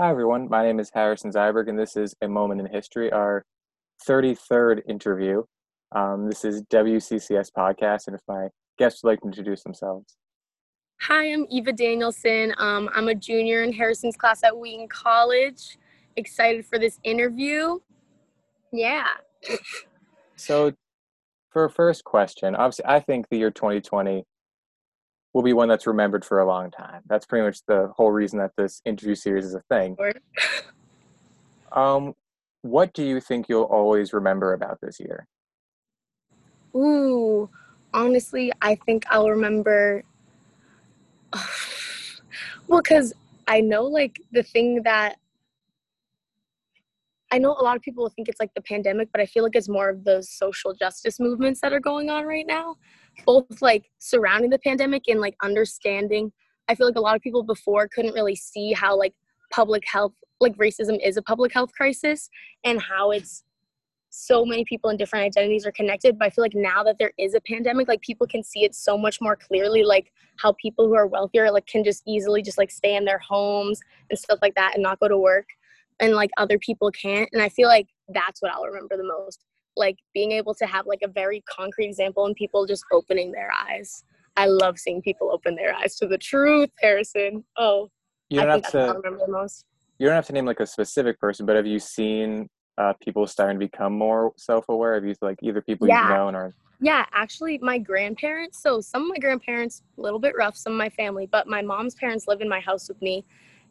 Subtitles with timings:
[0.00, 0.48] Hi, everyone.
[0.48, 3.44] My name is Harrison Zyberg, and this is A Moment in History, our
[4.08, 5.42] 33rd interview.
[5.94, 10.16] Um, this is WCCS Podcast, and if my guests would like to introduce themselves.
[11.02, 12.54] Hi, I'm Eva Danielson.
[12.56, 15.76] Um, I'm a junior in Harrison's class at Wheaton College.
[16.16, 17.78] Excited for this interview.
[18.72, 19.06] Yeah.
[20.36, 20.72] So,
[21.50, 24.24] for a first question, obviously, I think the year 2020
[25.32, 27.02] will be one that's remembered for a long time.
[27.06, 29.96] That's pretty much the whole reason that this interview series is a thing.
[31.72, 32.14] Um,
[32.62, 35.26] what do you think you'll always remember about this year?
[36.74, 37.48] Ooh,
[37.94, 40.02] honestly, I think I'll remember.
[42.66, 43.12] well, because
[43.46, 45.16] I know like the thing that
[47.32, 49.54] I know a lot of people think it's like the pandemic, but I feel like
[49.54, 52.76] it's more of those social justice movements that are going on right now,
[53.24, 56.32] both like surrounding the pandemic and like understanding.
[56.68, 59.14] I feel like a lot of people before couldn't really see how like
[59.52, 62.28] public health, like racism is a public health crisis
[62.64, 63.44] and how it's
[64.12, 66.18] so many people in different identities are connected.
[66.18, 68.74] But I feel like now that there is a pandemic, like people can see it
[68.74, 72.58] so much more clearly, like how people who are wealthier like can just easily just
[72.58, 75.46] like stay in their homes and stuff like that and not go to work
[76.00, 79.44] and like other people can't and i feel like that's what i'll remember the most
[79.76, 83.50] like being able to have like a very concrete example and people just opening their
[83.52, 84.04] eyes
[84.36, 87.88] i love seeing people open their eyes to the truth harrison oh
[88.28, 88.86] You don't i have to.
[88.86, 89.64] remember the most
[89.98, 92.48] You don't have to name like a specific person, but have you seen
[92.78, 94.94] uh, people starting to become more self-aware?
[94.94, 96.00] Have you like either people Yeah.
[96.02, 100.32] you've known or yeah actually my grandparents so some of my grandparents a little bit
[100.36, 103.22] rough some of my family but my mom's parents live in my house with me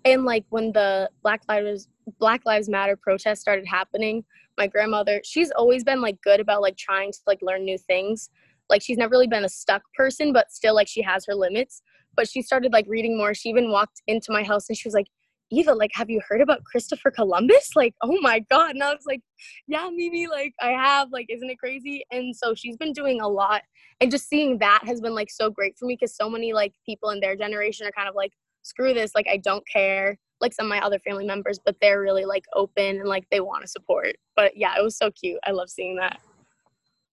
[0.06, 1.88] and like when the black lives
[2.20, 4.24] black lives matter protests started happening
[4.60, 8.30] my grandmother she's always been like good about like trying to like learn new things.
[8.70, 11.82] Like she's never really been a stuck person but still like she has her limits.
[12.16, 13.34] But she started like reading more.
[13.34, 15.08] She even walked into my house and she was like
[15.52, 17.72] eva like have you heard about christopher columbus?
[17.76, 18.72] Like oh my god.
[18.72, 19.22] And i was like
[19.68, 21.08] yeah mimi like i have.
[21.12, 22.04] Like isn't it crazy?
[22.12, 23.62] And so she's been doing a lot.
[24.02, 26.74] And just seeing that has been like so great for me because so many like
[26.86, 28.34] people in their generation are kind of like
[28.70, 32.00] screw this like i don't care like some of my other family members but they're
[32.00, 35.40] really like open and like they want to support but yeah it was so cute
[35.46, 36.20] i love seeing that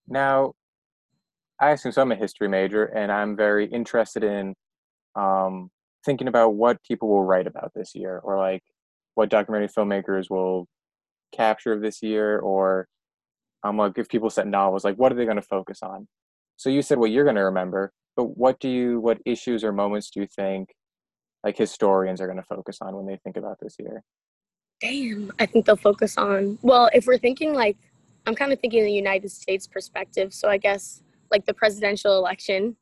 [0.09, 0.55] Now,
[1.61, 2.03] I assume so.
[2.03, 4.55] I'm a history major, and I'm very interested in
[5.15, 5.71] um,
[6.05, 8.63] thinking about what people will write about this year, or like
[9.15, 10.67] what documentary filmmakers will
[11.35, 12.87] capture of this year, or
[13.65, 16.07] um, like if people set novels, like what are they going to focus on?
[16.57, 19.73] So you said what you're going to remember, but what do you, what issues or
[19.73, 20.69] moments do you think
[21.47, 24.03] like historians are going to focus on when they think about this year?
[24.81, 27.79] damn i think they'll focus on well if we're thinking like
[28.27, 32.77] i'm kind of thinking the united states perspective so i guess like the presidential election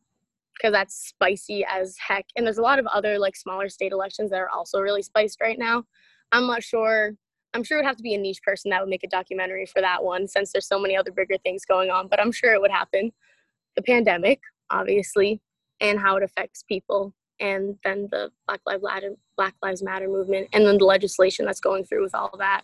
[0.55, 4.31] because that's spicy as heck and there's a lot of other like smaller state elections
[4.31, 5.85] that are also really spiced right now.
[6.33, 7.13] I'm not sure
[7.55, 9.67] i'm sure it would have to be a niche person that would make a documentary
[9.67, 12.53] for that one since there's so many other bigger things going on but i'm sure
[12.55, 13.13] it would happen.
[13.77, 15.41] The pandemic obviously
[15.81, 20.49] and how it affects people and then the black lives matter black lives matter movement
[20.53, 22.63] and then the legislation that's going through with all that.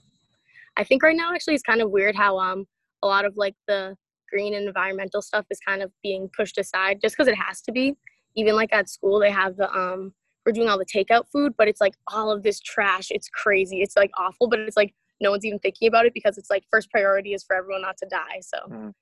[0.76, 2.66] I think right now actually it's kind of weird how um
[3.02, 3.96] a lot of like the
[4.30, 7.72] green and environmental stuff is kind of being pushed aside just because it has to
[7.72, 7.96] be.
[8.36, 10.12] Even like at school they have the um
[10.46, 13.08] we're doing all the takeout food but it's like all of this trash.
[13.10, 13.82] It's crazy.
[13.82, 16.64] It's like awful but it's like no one's even thinking about it because it's like
[16.70, 18.94] first priority is for everyone not to die so Mm.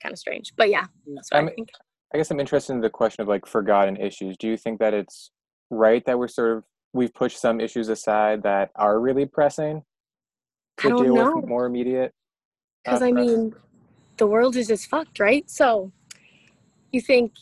[0.00, 0.52] kind of strange.
[0.56, 1.70] But yeah that's what I'm- i think
[2.12, 4.36] I guess I'm interested in the question of like forgotten issues.
[4.36, 5.30] Do you think that it's
[5.70, 9.82] right that we're sort of we've pushed some issues aside that are really pressing
[10.78, 11.36] I to don't deal know.
[11.36, 12.12] with more immediate?
[12.84, 13.54] Because uh, I mean,
[14.18, 15.48] the world is just fucked, right?
[15.50, 15.90] So
[16.90, 17.32] you think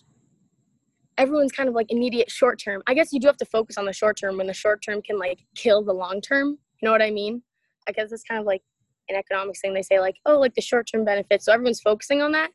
[1.19, 2.83] everyone's kind of like immediate short term.
[2.87, 5.03] I guess you do have to focus on the short term when the short term
[5.03, 6.59] can like kill the long term.
[6.81, 7.43] You know what I mean?
[7.89, 8.63] I guess it's kind of like
[9.09, 9.75] an economics thing.
[9.75, 11.47] They say like, oh, like the short term benefits.
[11.47, 12.51] So everyone's focusing on that.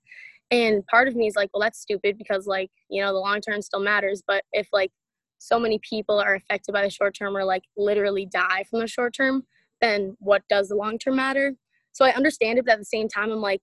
[0.52, 3.42] And part of me is like, well, that's stupid because like, you know, the long
[3.42, 4.22] term still matters.
[4.26, 4.92] But if like
[5.40, 8.88] so many people are affected by the short term or like literally die from the
[8.88, 9.44] short term,
[9.82, 11.54] then what does the long term matter?
[11.92, 13.62] So I understand it, but at the same time, I'm like,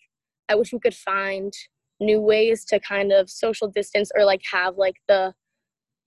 [0.49, 1.53] I wish we could find
[2.01, 5.33] new ways to kind of social distance or like have like the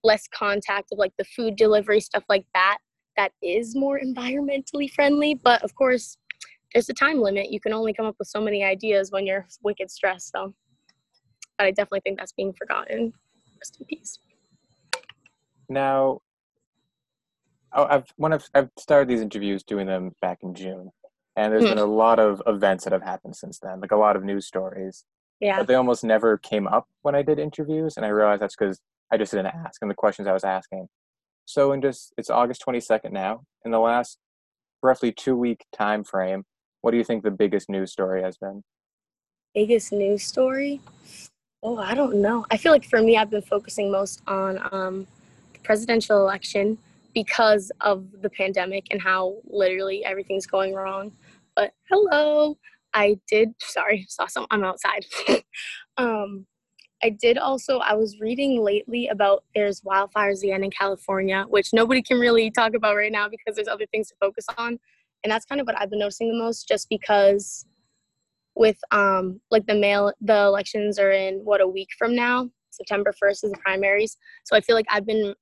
[0.04, 2.78] less contact of like the food delivery stuff like that
[3.16, 6.16] that is more environmentally friendly but of course
[6.72, 9.46] there's a time limit you can only come up with so many ideas when you're
[9.62, 10.54] wicked stressed so
[11.58, 13.12] but i definitely think that's being forgotten
[13.60, 14.18] rest in peace
[15.68, 16.20] Now,
[17.74, 20.90] oh, I've when I've I've started these interviews doing them back in June,
[21.36, 21.70] and there's Hmm.
[21.70, 24.46] been a lot of events that have happened since then, like a lot of news
[24.46, 25.04] stories.
[25.40, 28.56] yeah But they almost never came up when I did interviews, and I realized that's
[28.56, 28.80] because
[29.12, 30.88] I just didn't ask and the questions I was asking.
[31.46, 33.42] So in just it's August 22nd now.
[33.64, 34.18] In the last
[34.82, 36.44] roughly two week time frame,
[36.82, 38.62] what do you think the biggest news story has been?
[39.54, 40.80] Biggest news story?
[41.68, 42.46] Oh, I don't know.
[42.48, 45.04] I feel like for me, I've been focusing most on um,
[45.52, 46.78] the presidential election
[47.12, 51.10] because of the pandemic and how literally everything's going wrong.
[51.56, 52.56] But hello,
[52.94, 53.52] I did.
[53.60, 54.46] Sorry, saw some.
[54.52, 55.06] I'm outside.
[55.96, 56.46] um,
[57.02, 57.78] I did also.
[57.78, 62.74] I was reading lately about there's wildfires again in California, which nobody can really talk
[62.74, 64.78] about right now because there's other things to focus on,
[65.24, 67.66] and that's kind of what I've been noticing the most, just because
[68.56, 72.50] with um like the mail the elections are in what a week from now?
[72.70, 74.16] September 1st is the primaries.
[74.44, 75.34] So i feel like i've been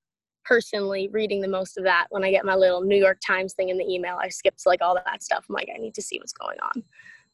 [0.44, 2.06] personally reading the most of that.
[2.10, 4.68] When i get my little new york times thing in the email i skip to
[4.68, 5.46] like all that stuff.
[5.48, 6.82] I'm like i need to see what's going on.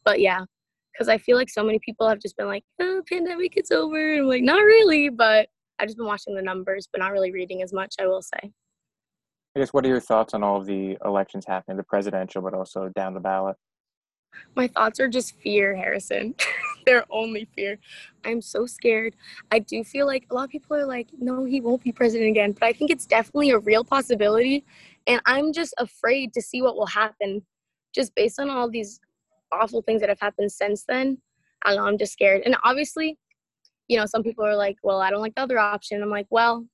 [0.05, 0.45] But yeah
[0.93, 4.13] because i feel like so many people have just been like oh pandemic it's over.
[4.13, 5.49] And i'm like not really but
[5.79, 8.53] i've just been watching the numbers but not really reading as much i will say.
[9.57, 12.55] I guess what are your thoughts on all of the elections happening the presidential but
[12.55, 13.57] also down the ballot
[14.57, 16.35] my thoughts are just fear, Harrison.
[16.87, 17.79] They're only fear.
[18.25, 19.15] I'm so scared.
[19.51, 22.31] I do feel like a lot of people are like, no, he won't be president
[22.31, 22.53] again.
[22.53, 24.65] But I think it's definitely a real possibility.
[25.07, 27.43] And I'm just afraid to see what will happen
[27.95, 29.01] just based on all these
[29.53, 31.19] awful things that have happened since then.
[31.65, 32.43] I don't know, I'm just scared.
[32.45, 33.19] And obviously,
[33.89, 36.03] you know, some people are like, well, I don't like the other option.
[36.03, 36.67] I'm like, well,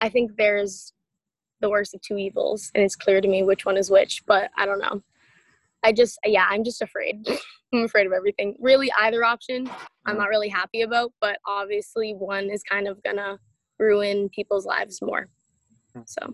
[0.00, 0.92] I think there's
[1.60, 4.50] the worst of two evils, and it's clear to me which one is which, but
[4.56, 5.02] I don't know.
[5.84, 7.26] I just, yeah, I'm just afraid.
[7.72, 8.56] I'm afraid of everything.
[8.60, 9.68] Really, either option,
[10.06, 13.38] I'm not really happy about, but obviously, one is kind of gonna
[13.78, 15.28] ruin people's lives more.
[15.94, 16.02] Hmm.
[16.06, 16.32] So,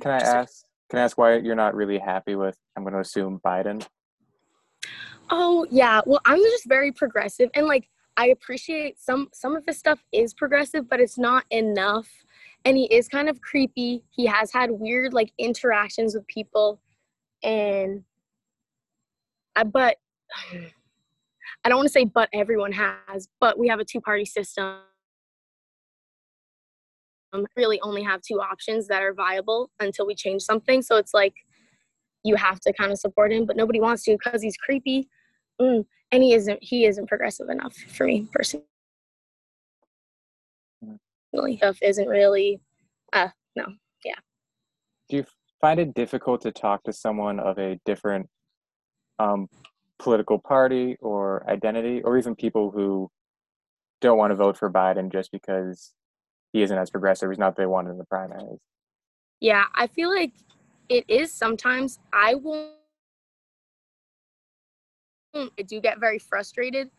[0.00, 0.64] can I ask?
[0.88, 2.56] Can I ask why you're not really happy with?
[2.76, 3.86] I'm going to assume Biden.
[5.30, 9.78] Oh yeah, well, I'm just very progressive, and like I appreciate some some of his
[9.78, 12.08] stuff is progressive, but it's not enough.
[12.64, 14.04] And he is kind of creepy.
[14.10, 16.80] He has had weird like interactions with people,
[17.42, 18.02] and
[19.64, 19.96] but
[21.64, 24.76] I don't want to say but everyone has, but we have a two party system.
[27.56, 30.80] Really only have two options that are viable until we change something.
[30.80, 31.34] So it's like
[32.24, 35.08] you have to kind of support him, but nobody wants to because he's creepy.
[35.60, 35.84] Mm.
[36.10, 38.64] And he isn't he isn't progressive enough for me personally.
[41.56, 42.60] Stuff isn't really
[43.12, 43.66] uh no,
[44.04, 44.14] yeah.
[45.10, 45.24] Do you
[45.60, 48.28] find it difficult to talk to someone of a different
[49.18, 49.48] um,
[49.98, 53.10] political party or identity, or even people who
[54.00, 55.92] don't want to vote for Biden just because
[56.52, 57.30] he isn't as progressive.
[57.30, 58.60] He's not they wanted in the primaries.
[59.40, 60.32] Yeah, I feel like
[60.88, 61.98] it is sometimes.
[62.12, 62.74] I won't.
[65.34, 66.90] I do get very frustrated,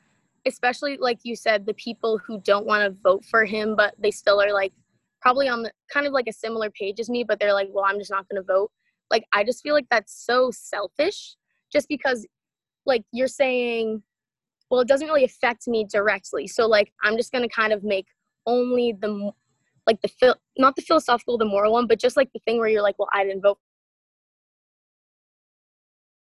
[0.45, 4.11] especially like you said, the people who don't want to vote for him, but they
[4.11, 4.71] still are like
[5.21, 7.85] probably on the kind of like a similar page as me, but they're like, well,
[7.85, 8.71] I'm just not going to vote.
[9.11, 11.35] Like, I just feel like that's so selfish
[11.71, 12.25] just because
[12.85, 14.01] like you're saying
[14.69, 16.47] well it doesn't really affect me directly.
[16.47, 18.07] So like i'm just going to kind of make
[18.45, 19.31] only the
[19.87, 22.67] like the phil not the philosophical the moral one but just like the thing where
[22.67, 23.57] you're like well i didn't vote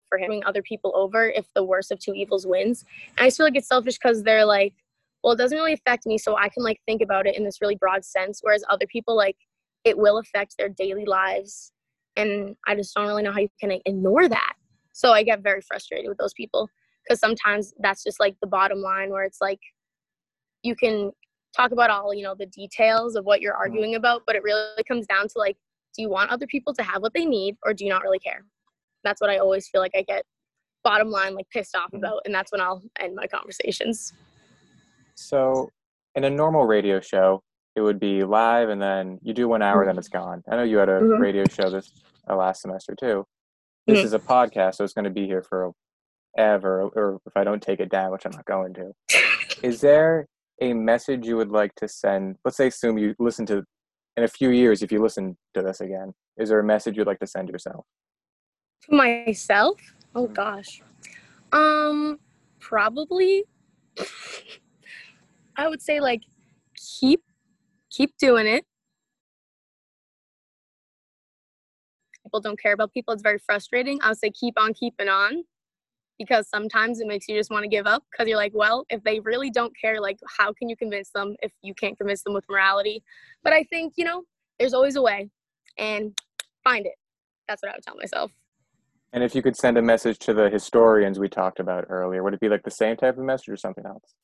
[0.09, 2.85] for him other people over if the worst of two evils wins.
[3.17, 4.75] And i just feel like it's selfish because they're like
[5.23, 7.61] well it doesn't really affect me so i can like think about it in this
[7.61, 9.37] really broad sense whereas other people like
[9.85, 11.73] it will affect their daily lives.
[12.17, 14.55] And i just don't really know how you can ignore that
[14.97, 16.71] so I get very frustrated with those people
[17.05, 19.61] because sometimes that's just like the bottom line where it's like
[20.63, 21.13] you can
[21.55, 23.73] talk about all, you know, the details of what you're mm-hmm.
[23.73, 25.59] arguing about, but it really comes down to like,
[25.95, 28.19] do you want other people to have what they need or do you not really
[28.19, 28.43] care?
[29.05, 30.25] That's what I always feel like I get
[30.83, 31.99] bottom line like pissed off mm-hmm.
[31.99, 34.15] about and that's when I'll end my conversations.
[35.15, 35.69] So
[36.15, 37.43] in a normal radio show,
[37.75, 39.89] it would be live and then you do one hour, mm-hmm.
[39.89, 40.43] then it's gone.
[40.51, 41.21] I know you had a mm-hmm.
[41.21, 41.93] radio show this
[42.31, 43.27] uh, last semester too
[43.87, 44.07] this mm-hmm.
[44.07, 45.73] is a podcast, so it's going to be here for
[46.37, 48.93] ever, or if I don't take it down, which I'm not going to.
[49.63, 50.27] is there
[50.61, 52.37] a message you would like to send?
[52.45, 53.65] Let's say, assume you listen to
[54.17, 57.07] in a few years, if you listen to this again, is there a message you'd
[57.07, 57.85] like to send yourself?
[58.89, 59.81] To myself?
[60.15, 60.35] Oh mm-hmm.
[60.35, 60.83] gosh.
[61.53, 62.19] Um,
[62.61, 63.45] probably.
[65.57, 66.23] I would say like
[66.77, 67.23] keep
[67.91, 68.67] keep doing it
[72.27, 73.99] people don't care about people, it's very frustrating.
[74.03, 75.45] I would say keep on keeping on
[76.19, 79.03] because sometimes it makes you just want to give up because you're like, well, if
[79.05, 82.35] they really don't care, like, how can you convince them if you can't convince them
[82.35, 83.03] with morality?
[83.45, 84.23] But I think, you know,
[84.59, 85.31] there's always a way
[85.79, 86.19] and
[86.65, 86.95] find it.
[87.49, 88.33] That's what I would tell myself.
[89.13, 92.35] And if you could send a message to the historians we talked about earlier, would
[92.35, 94.15] it be like the same type of message or something else?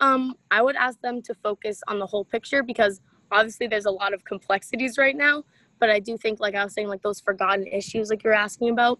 [0.00, 3.00] Um, I would ask them to focus on the whole picture because
[3.32, 5.42] obviously there's a lot of complexities right now
[5.84, 8.70] but I do think, like I was saying, like those forgotten issues, like you're asking
[8.70, 8.98] about,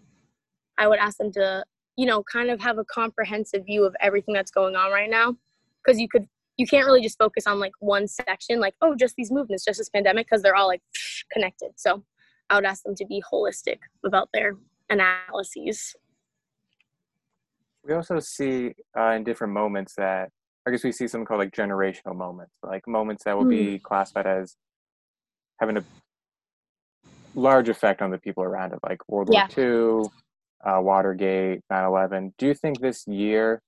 [0.76, 1.64] I would ask them to,
[1.96, 5.34] you know, kind of have a comprehensive view of everything that's going on right now.
[5.82, 9.16] Because you could, you can't really just focus on like one section, like, oh, just
[9.16, 10.82] these movements, just this pandemic, because they're all like
[11.32, 11.70] connected.
[11.76, 12.04] So
[12.50, 14.56] I would ask them to be holistic about their
[14.90, 15.96] analyses.
[17.82, 20.28] We also see uh, in different moments that
[20.66, 23.72] I guess we see something called like generational moments, like moments that will mm.
[23.72, 24.54] be classified as
[25.58, 25.84] having a
[27.34, 29.48] large effect on the people around it, like World yeah.
[29.56, 30.08] War II,
[30.64, 32.34] uh, Watergate, 9 11.
[32.38, 33.60] Do you think this year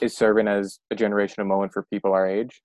[0.00, 2.62] is serving as a generational moment for people our age?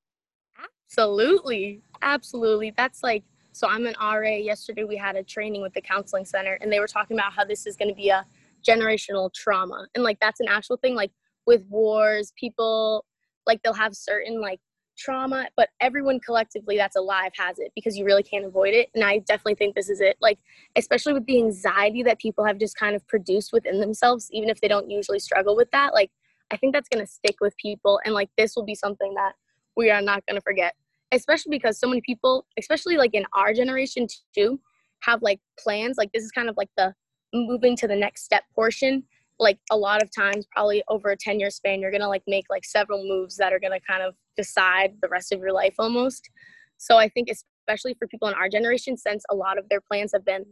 [0.89, 1.81] Absolutely.
[2.01, 2.73] Absolutely.
[2.75, 4.35] That's like, so I'm an RA.
[4.35, 7.45] Yesterday we had a training with the counseling center, and they were talking about how
[7.45, 8.25] this is going to be a
[8.67, 9.87] generational trauma.
[9.95, 10.95] And like, that's an actual thing.
[10.95, 11.11] Like,
[11.45, 13.05] with wars, people
[13.45, 14.59] like they'll have certain like
[14.97, 18.89] trauma, but everyone collectively that's alive has it because you really can't avoid it.
[18.93, 20.17] And I definitely think this is it.
[20.21, 20.39] Like,
[20.75, 24.61] especially with the anxiety that people have just kind of produced within themselves, even if
[24.61, 26.11] they don't usually struggle with that, like,
[26.51, 27.99] I think that's going to stick with people.
[28.05, 29.33] And like, this will be something that
[29.75, 30.75] we are not going to forget,
[31.11, 34.59] especially because so many people, especially like in our generation too,
[34.99, 35.97] have like plans.
[35.97, 36.93] Like, this is kind of like the
[37.33, 39.03] moving to the next step portion
[39.43, 42.45] like a lot of times probably over a 10 year span you're gonna like make
[42.49, 46.29] like several moves that are gonna kind of decide the rest of your life almost.
[46.77, 50.11] So i think especially for people in our generation since a lot of their plans
[50.13, 50.45] have been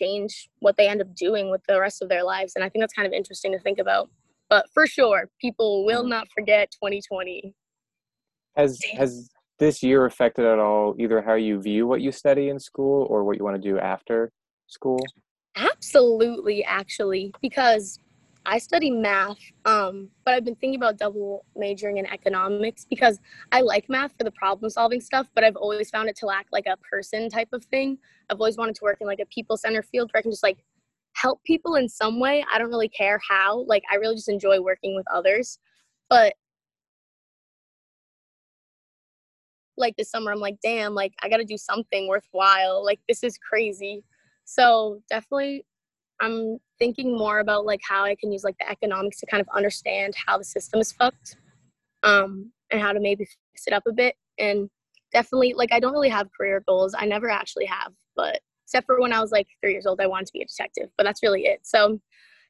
[0.00, 2.82] change what they end up doing with the rest of their lives and i think
[2.82, 4.08] that's kind of interesting to think about.
[4.48, 6.10] But for sure people will mm-hmm.
[6.10, 7.54] not forget 2020
[8.56, 12.58] has has this year affected at all either how you view what you study in
[12.58, 14.30] school or what you want to do after
[14.66, 14.98] school
[15.58, 17.98] Absolutely, actually, because
[18.46, 23.18] I study math, um, but I've been thinking about double majoring in economics because
[23.52, 26.46] I like math for the problem solving stuff, but I've always found it to lack
[26.52, 27.98] like a person type of thing.
[28.30, 30.42] I've always wanted to work in like a people center field where I can just
[30.44, 30.64] like
[31.14, 32.44] help people in some way.
[32.52, 33.64] I don't really care how.
[33.66, 35.58] Like, I really just enjoy working with others.
[36.08, 36.34] But
[39.76, 42.84] like this summer, I'm like, damn, like I got to do something worthwhile.
[42.84, 44.02] Like, this is crazy.
[44.48, 45.66] So definitely
[46.22, 49.48] I'm thinking more about like how I can use like the economics to kind of
[49.54, 51.36] understand how the system is fucked
[52.02, 54.14] um, and how to maybe fix it up a bit.
[54.38, 54.70] And
[55.12, 56.94] definitely like I don't really have career goals.
[56.98, 60.06] I never actually have, but except for when I was like three years old, I
[60.06, 61.60] wanted to be a detective, but that's really it.
[61.64, 62.00] So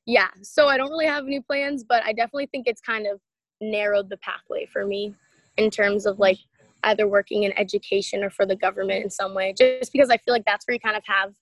[0.07, 3.21] yeah, so I don't really have any plans, but I definitely think it's kind of
[3.61, 5.17] narrowed the pathway for me
[5.57, 6.38] in terms of like
[6.85, 10.33] either working in education or for the government in some way, just because I feel
[10.33, 11.35] like that's where you kind of have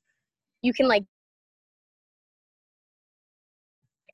[0.66, 1.04] you can like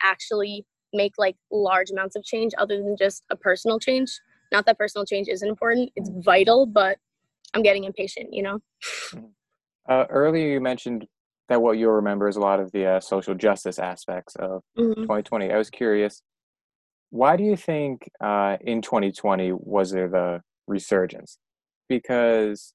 [0.02, 4.10] actually make like large amounts of change other than just a personal change.
[4.52, 6.98] Not that personal change isn't important, it's vital, but
[7.54, 8.58] I'm getting impatient, you know?
[9.14, 9.26] Mm-hmm.
[9.88, 11.06] Uh, earlier, you mentioned
[11.48, 15.02] that what you'll remember is a lot of the uh, social justice aspects of mm-hmm.
[15.02, 15.50] 2020.
[15.50, 16.22] I was curious,
[17.10, 21.38] why do you think uh, in 2020 was there the resurgence?
[21.88, 22.74] Because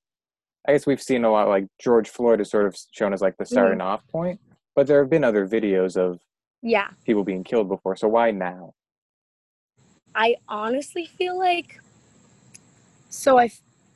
[0.67, 3.37] I guess we've seen a lot like George Floyd is sort of shown as like
[3.37, 3.87] the starting mm-hmm.
[3.87, 4.39] off point,
[4.75, 6.19] but there have been other videos of
[6.61, 7.95] yeah people being killed before.
[7.95, 8.73] So why now?
[10.13, 11.79] I honestly feel like
[13.09, 13.49] so I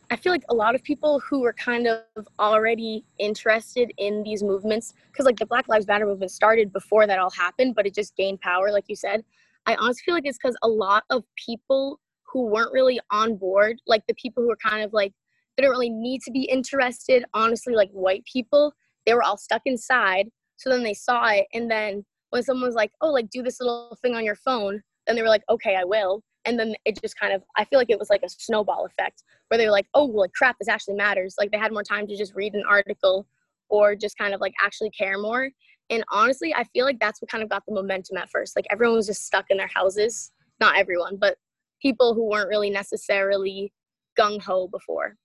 [0.10, 4.44] I feel like a lot of people who were kind of already interested in these
[4.44, 7.94] movements because like the Black Lives Matter movement started before that all happened, but it
[7.96, 9.24] just gained power like you said.
[9.66, 13.78] I honestly feel like it's because a lot of people who weren't really on board,
[13.88, 15.14] like the people who were kind of like
[15.56, 17.26] they don't really need to be interested.
[17.34, 18.74] Honestly, like white people,
[19.06, 20.30] they were all stuck inside.
[20.58, 21.48] So then they saw it.
[21.54, 24.82] And then when someone was like, oh, like do this little thing on your phone,
[25.06, 26.24] then they were like, okay, I will.
[26.46, 29.24] And then it just kind of, I feel like it was like a snowball effect
[29.48, 31.36] where they were like, oh, well, like crap, this actually matters.
[31.38, 33.28] Like they had more time to just read an article
[33.70, 35.50] or just kind of like actually care more.
[35.90, 38.56] And honestly, I feel like that's what kind of got the momentum at first.
[38.56, 40.32] Like everyone was just stuck in their houses.
[40.60, 41.38] Not everyone, but
[41.82, 43.74] people who weren't really necessarily
[44.18, 45.16] gung ho before.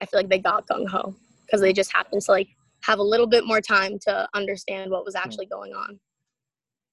[0.00, 1.14] I feel like they got gung ho
[1.46, 2.48] because they just happened to like
[2.82, 5.22] have a little bit more time to understand what was hmm.
[5.24, 5.98] actually going on.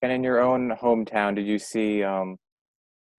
[0.01, 2.37] And in your own hometown, did you see um,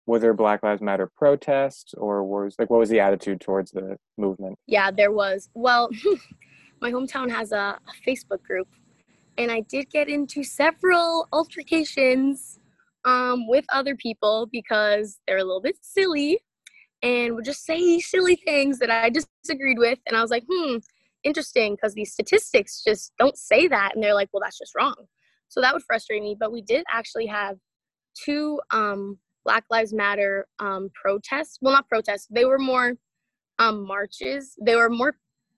[0.07, 3.97] were there Black Lives Matter protests or was like what was the attitude towards the
[4.17, 4.57] movement?
[4.67, 5.49] Yeah, there was.
[5.55, 5.91] Well,
[6.81, 8.69] my hometown has a, a, Facebook group,
[9.37, 12.61] and I did get into several altercations
[13.05, 16.39] um, with other people because they're a little bit silly
[17.03, 19.99] and would just say silly things that I disagreed with.
[20.07, 20.77] And I was like, hmm,
[21.25, 23.95] interesting, because these statistics just don't say that.
[23.95, 24.95] And they're like, well, that's just wrong.
[25.49, 26.37] So that would frustrate me.
[26.39, 27.57] But we did actually have
[28.15, 31.59] two um, Black Lives Matter um, protests.
[31.61, 32.95] Well, not protests, they were more
[33.59, 34.57] um, marches.
[34.61, 35.17] They were more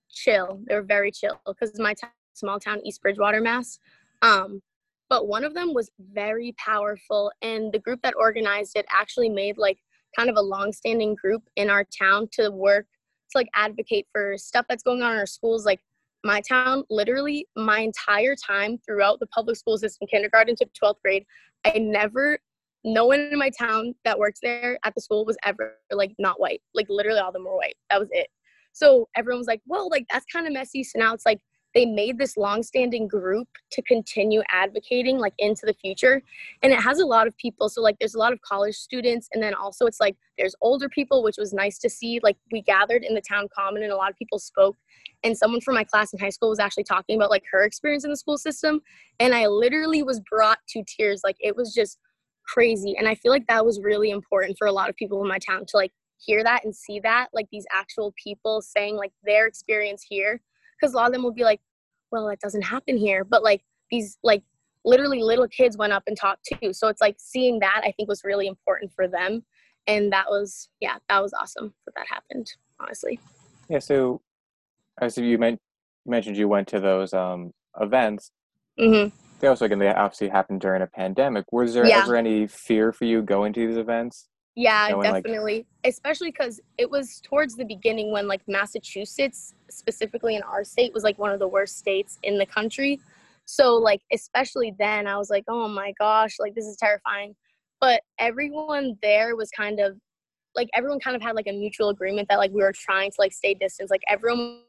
[0.09, 0.61] chill.
[0.67, 1.95] They were very chill because my
[2.33, 3.79] small town East Bridgewater, Mass.
[4.21, 4.61] Um,
[5.09, 9.57] but one of them was very powerful, and the group that organized it actually made
[9.57, 9.79] like
[10.17, 12.85] kind of a long-standing group in our town to work
[13.31, 15.65] to like advocate for stuff that's going on in our schools.
[15.65, 15.79] Like
[16.23, 21.25] my town, literally my entire time throughout the public school system, kindergarten to 12th grade,
[21.65, 22.39] I never
[22.85, 26.39] no one in my town that works there at the school was ever like not
[26.39, 26.61] white.
[26.73, 27.75] Like literally all of them were white.
[27.89, 28.27] That was it.
[28.71, 30.83] So everyone was like, well, like that's kind of messy.
[30.83, 31.39] So now it's like
[31.75, 36.21] they made this long-standing group to continue advocating like into the future.
[36.63, 39.29] And it has a lot of people so like there's a lot of college students
[39.33, 42.19] and then also it's like there's older people which was nice to see.
[42.23, 44.77] Like we gathered in the town common and a lot of people spoke.
[45.23, 48.03] And someone from my class in high school was actually talking about like her experience
[48.03, 48.81] in the school system.
[49.19, 51.21] And i literally was brought to tears.
[51.23, 51.99] Like it was just
[52.45, 52.95] crazy.
[52.97, 55.39] And i feel like that was really important for a lot of people in my
[55.39, 59.47] town to like hear that and see that like these actual people saying like their
[59.47, 60.41] experience here
[60.79, 61.61] because a lot of them will be like
[62.11, 64.43] well it doesn't happen here but like these like
[64.85, 66.71] literally little kids went up and talked too.
[66.71, 69.43] So it's like seeing that i think was really important for them.
[69.87, 73.19] And that was yeah that was awesome that that happened honestly.
[73.69, 74.21] Yeah so
[75.01, 75.37] as you
[76.05, 78.31] mentioned you went to those um, events.
[78.79, 79.13] Mm-hmm.
[79.41, 81.45] they also again they obviously happened during a pandemic.
[81.51, 82.03] Was there Yeah.
[82.03, 84.28] ever any fear for you going to these events
[84.59, 85.65] Yeah, knowing, like- definitely.
[85.85, 91.05] Especially because it was towards the beginning when like Massachusetts, specifically in our state, was
[91.05, 92.99] like one of the worst states in the country.
[93.45, 97.37] So like especially then I was like, oh my gosh, like this is terrifying.
[97.79, 99.97] But everyone there was kind of
[100.55, 103.15] like everyone kind of had like a mutual agreement that like we were trying to
[103.17, 103.89] like stay distance.
[103.89, 104.63] Like everyone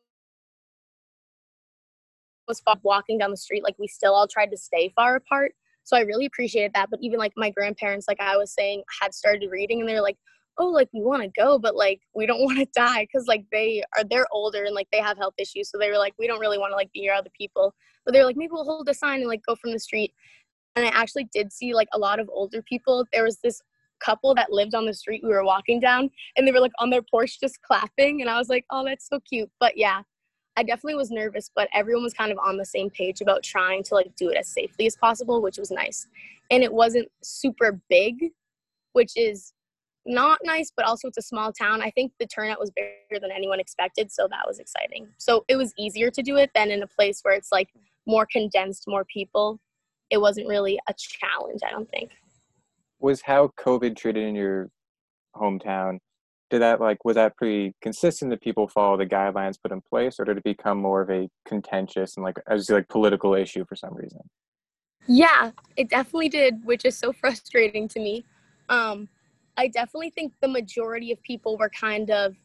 [2.46, 5.52] was walking down the street, like we still all tried to stay far apart.
[5.90, 6.88] So I really appreciated that.
[6.88, 10.16] But even like my grandparents, like I was saying, had started reading and they're like,
[10.56, 13.44] oh, like we want to go, but like we don't want to die because like
[13.50, 15.68] they are they're older and like they have health issues.
[15.68, 17.74] So they were like, we don't really want to like be near other people.
[18.04, 20.14] But they're like, maybe we'll hold a sign and like go from the street.
[20.76, 23.04] And I actually did see like a lot of older people.
[23.12, 23.60] There was this
[24.00, 26.88] couple that lived on the street we were walking down and they were like on
[26.88, 29.50] their porch just clapping and I was like, oh, that's so cute.
[29.58, 30.02] But yeah,
[30.60, 33.82] I definitely was nervous, but everyone was kind of on the same page about trying
[33.84, 36.06] to like do it as safely as possible, which was nice.
[36.50, 38.32] And it wasn't super big,
[38.92, 39.54] which is
[40.04, 41.80] not nice, but also it's a small town.
[41.80, 45.08] I think the turnout was bigger than anyone expected, so that was exciting.
[45.16, 47.70] So it was easier to do it than in a place where it's like
[48.06, 49.58] more condensed, more people.
[50.10, 52.10] It wasn't really a challenge, I don't think.
[52.98, 54.68] was how covid treated in your
[55.34, 56.00] hometown
[56.50, 60.16] did that like was that pretty consistent that people follow the guidelines put in place
[60.18, 63.76] or did it become more of a contentious and like as like political issue for
[63.76, 64.20] some reason
[65.06, 68.24] Yeah, it definitely did, which is so frustrating to me.
[68.68, 69.08] Um,
[69.56, 72.36] I definitely think the majority of people were kind of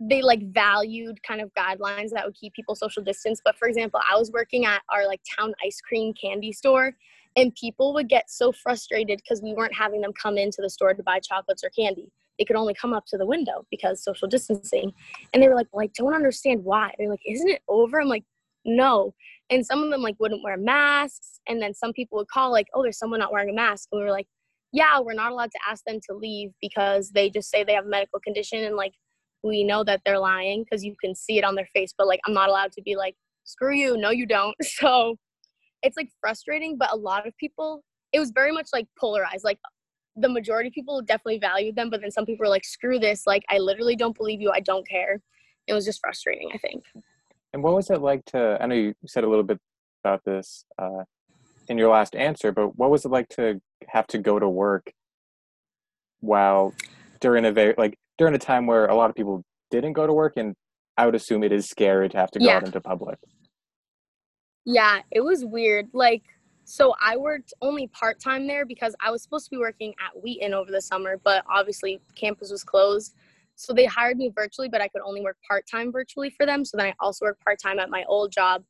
[0.00, 3.40] they like valued kind of guidelines that would keep people social distance.
[3.44, 6.92] But for example, I was working at our like town ice cream candy store
[7.36, 10.94] and people would get so frustrated because we weren't having them come into the store
[10.94, 12.10] to buy chocolates or candy.
[12.38, 14.92] They could only come up to the window because social distancing.
[15.32, 16.92] And they were like, Well, I don't understand why.
[16.98, 18.00] They're like, Isn't it over?
[18.00, 18.24] I'm like,
[18.64, 19.14] No.
[19.50, 21.40] And some of them like wouldn't wear masks.
[21.48, 23.88] And then some people would call like, Oh, there's someone not wearing a mask.
[23.92, 24.26] And we were like,
[24.72, 27.86] Yeah, we're not allowed to ask them to leave because they just say they have
[27.86, 28.94] a medical condition and like
[29.44, 32.20] we know that they're lying because you can see it on their face, but like
[32.26, 34.56] I'm not allowed to be like, screw you, no, you don't.
[34.62, 35.16] So
[35.82, 39.44] it's like frustrating, but a lot of people, it was very much like polarized.
[39.44, 39.58] Like
[40.16, 43.26] the majority of people definitely valued them, but then some people were like, screw this,
[43.26, 45.20] like I literally don't believe you, I don't care.
[45.66, 46.84] It was just frustrating, I think.
[47.52, 49.58] and what was it like to i know you said a little bit
[50.04, 51.04] about this uh,
[51.68, 54.92] in your last answer but what was it like to have to go to work
[56.20, 56.74] while
[57.20, 60.12] during a very like during a time where a lot of people didn't go to
[60.12, 60.54] work and
[60.96, 62.56] i would assume it is scary to have to go Yeah.
[62.56, 63.18] out into public
[64.66, 65.88] Yeah, it was weird.
[65.92, 66.22] Like,
[66.64, 70.22] so I worked only part time there because I was supposed to be working at
[70.22, 73.14] Wheaton over the summer, but obviously campus was closed.
[73.54, 76.64] So they hired me virtually, but I could only work part time virtually for them.
[76.64, 78.64] So then I also worked part time at my old job.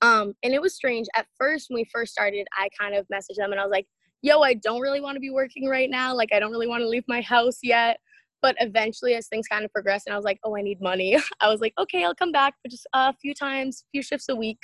[0.00, 1.08] Um, and it was strange.
[1.14, 3.86] At first, when we first started, I kind of messaged them and I was like,
[4.22, 6.14] yo, I don't really want to be working right now.
[6.14, 7.98] Like, I don't really want to leave my house yet.
[8.42, 11.18] But eventually, as things kind of progressed, and I was like, oh, I need money,
[11.40, 14.30] I was like, okay, I'll come back for just a few times, a few shifts
[14.30, 14.60] a week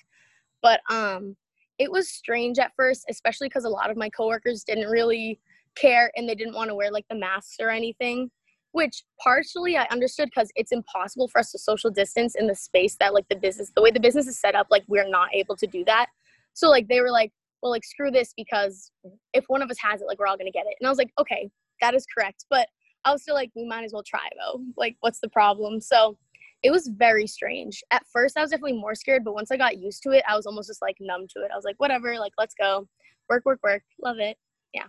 [0.62, 1.36] but um
[1.78, 5.38] it was strange at first especially because a lot of my coworkers didn't really
[5.76, 8.30] care and they didn't want to wear like the masks or anything
[8.76, 12.94] which partially i understood because it's impossible for us to social distance in the space
[13.00, 15.56] that like the business the way the business is set up like we're not able
[15.56, 16.08] to do that.
[16.52, 18.92] So like they were like well like screw this because
[19.32, 20.76] if one of us has it like we're all gonna get it.
[20.78, 21.48] And i was like okay
[21.80, 22.68] that is correct but
[23.06, 25.80] i was still like we might as well try though like what's the problem?
[25.80, 26.18] So
[26.66, 27.82] it was very strange.
[27.92, 30.34] At first, I was definitely more scared, but once I got used to it, I
[30.34, 31.50] was almost just like numb to it.
[31.52, 32.88] I was like, whatever, like let's go,
[33.28, 34.36] work, work, work, love it.
[34.74, 34.86] Yeah.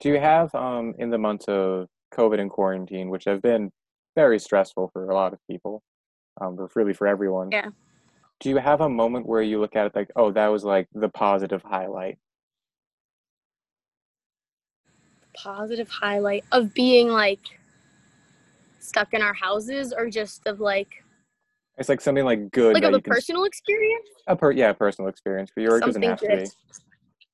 [0.00, 3.70] Do you have um in the months of COVID and quarantine, which have been
[4.14, 5.82] very stressful for a lot of people,
[6.40, 7.50] um, but really for everyone.
[7.50, 7.68] Yeah.
[8.40, 10.88] Do you have a moment where you look at it like, oh, that was like
[10.94, 12.18] the positive highlight?
[15.34, 17.40] Positive highlight of being like
[18.82, 21.04] stuck in our houses or just of like
[21.78, 24.08] It's like something like good like of a can s- personal experience?
[24.26, 26.50] a per yeah, a personal experience for yours doesn't have to be.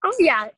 [0.04, 0.48] Oh yeah,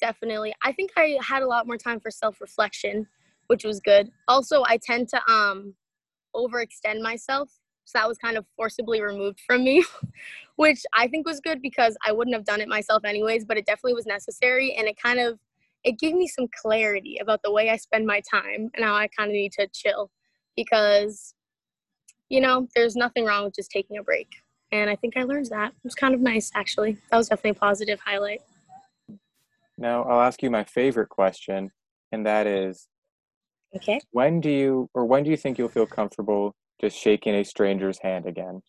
[0.00, 0.54] definitely.
[0.62, 3.06] I think I had a lot more time for self-reflection,
[3.48, 4.10] which was good.
[4.28, 5.74] Also, I tend to um
[6.34, 7.50] overextend myself,
[7.84, 9.84] so that was kind of forcibly removed from me,
[10.56, 13.66] which I think was good because I wouldn't have done it myself anyways, but it
[13.66, 15.38] definitely was necessary and it kind of
[15.84, 19.08] it gave me some clarity about the way I spend my time and how I
[19.08, 20.10] kind of need to chill
[20.56, 21.34] because
[22.28, 24.28] you know, there's nothing wrong with just taking a break.
[24.72, 25.68] And I think I learned that.
[25.68, 26.96] It was kind of nice actually.
[27.10, 28.40] That was definitely a positive highlight.
[29.76, 31.70] Now I'll ask you my favorite question,
[32.10, 32.88] and that is
[33.74, 34.00] Okay.
[34.12, 37.98] when do you or when do you think you'll feel comfortable just shaking a stranger's
[37.98, 38.62] hand again?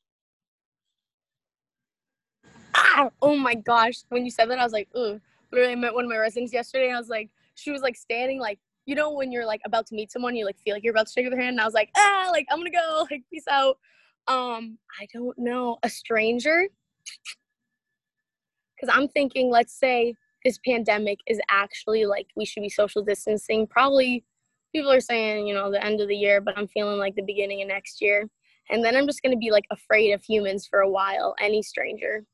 [2.75, 4.03] Ah, oh my gosh.
[4.09, 5.21] When you said that, I was like, ooh.
[5.53, 7.95] Literally, I met one of my residents yesterday, and I was like, she was like
[7.95, 10.83] standing, like, you know, when you're like about to meet someone, you like feel like
[10.83, 13.05] you're about to shake their hand, and I was like, ah, like I'm gonna go,
[13.11, 13.77] like peace out.
[14.27, 16.67] Um, I don't know, a stranger,
[18.75, 23.67] because I'm thinking, let's say this pandemic is actually like we should be social distancing.
[23.67, 24.25] Probably,
[24.73, 27.21] people are saying, you know, the end of the year, but I'm feeling like the
[27.21, 28.27] beginning of next year,
[28.71, 31.35] and then I'm just gonna be like afraid of humans for a while.
[31.39, 32.25] Any stranger,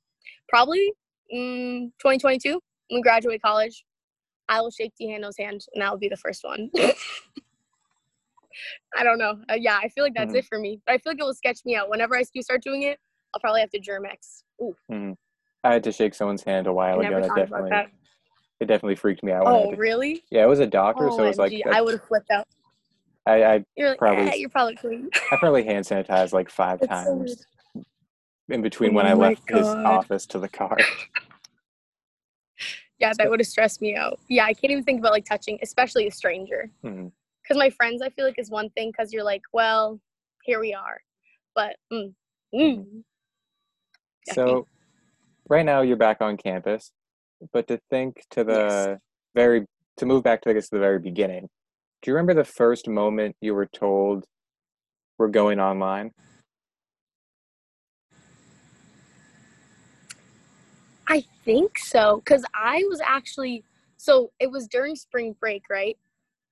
[0.47, 0.93] probably
[1.33, 3.85] mm, 2022 when we graduate college,
[4.47, 6.69] I will shake D'Hano's hand, and that will be the first one.
[8.97, 9.39] I don't know.
[9.49, 10.39] Uh, yeah, I feel like that's Mhm.
[10.39, 10.81] it for me.
[10.85, 11.89] But I feel like it will sketch me out.
[11.89, 12.99] Whenever I do start doing it,
[13.33, 14.43] I'll probably have to Germex.
[14.61, 15.15] Ooh, Mhm.
[15.63, 17.09] I had to shake someone's hand a while ago.
[17.09, 17.91] never That definitely that.
[18.59, 19.43] it definitely freaked me out.
[19.45, 20.23] Oh, to, really?
[20.31, 22.47] yeah, it was a doctor, so it was like a- I would have flipped out.
[23.25, 25.09] I, I You're like, Probably- eh, you're probably clean.
[25.31, 27.45] I probably hand sanitized like five That's so times
[28.49, 30.75] in between Oh when I left his office to the car.
[32.99, 34.19] Yeah, that would have stressed me out.
[34.27, 36.69] Yeah, I can't even think about like touching, especially a stranger.
[36.81, 38.91] Because my friends, I feel like is one thing.
[38.91, 39.99] Because you're like, well,
[40.43, 40.99] here we are,
[41.55, 42.13] but mm,
[42.53, 43.03] mm.
[44.33, 44.67] So
[45.49, 46.91] right now you're back on campus,
[47.53, 48.99] but to think to the
[49.33, 49.65] very
[49.97, 51.49] to move back to I guess the very beginning.
[52.01, 54.25] Do you remember the first moment you were told
[55.17, 56.11] we're going online?
[61.09, 63.63] I think so because I was actually
[63.97, 65.97] so it was during spring break, right?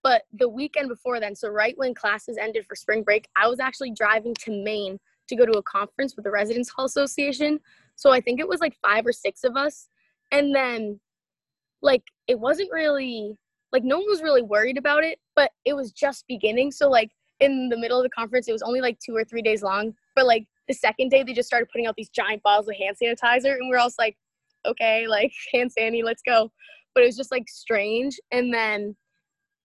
[0.04, 3.60] But the weekend before then, so right when classes ended for spring break, I was
[3.60, 7.60] actually driving to Maine to go to a conference with the Residence Hall Association.
[7.96, 9.90] So I think it was like five or six of us.
[10.32, 11.00] And then
[11.82, 13.38] like it wasn't really
[13.72, 16.72] like no one was really worried about it, but it was just beginning.
[16.72, 19.42] So like in the middle of the conference, it was only like two or three
[19.42, 19.94] days long.
[20.16, 22.98] But like the second day, they just started putting out these giant bottles of hand
[23.02, 24.18] sanitizer, and we are all like,
[24.68, 26.52] okay, like hand sandy, let's go.
[26.94, 28.20] But it was just like strange.
[28.32, 28.96] And then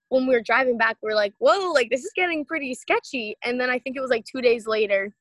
[0.09, 3.37] when we were driving back, we were like, whoa, like this is getting pretty sketchy.
[3.45, 5.15] And then I think it was like two days later,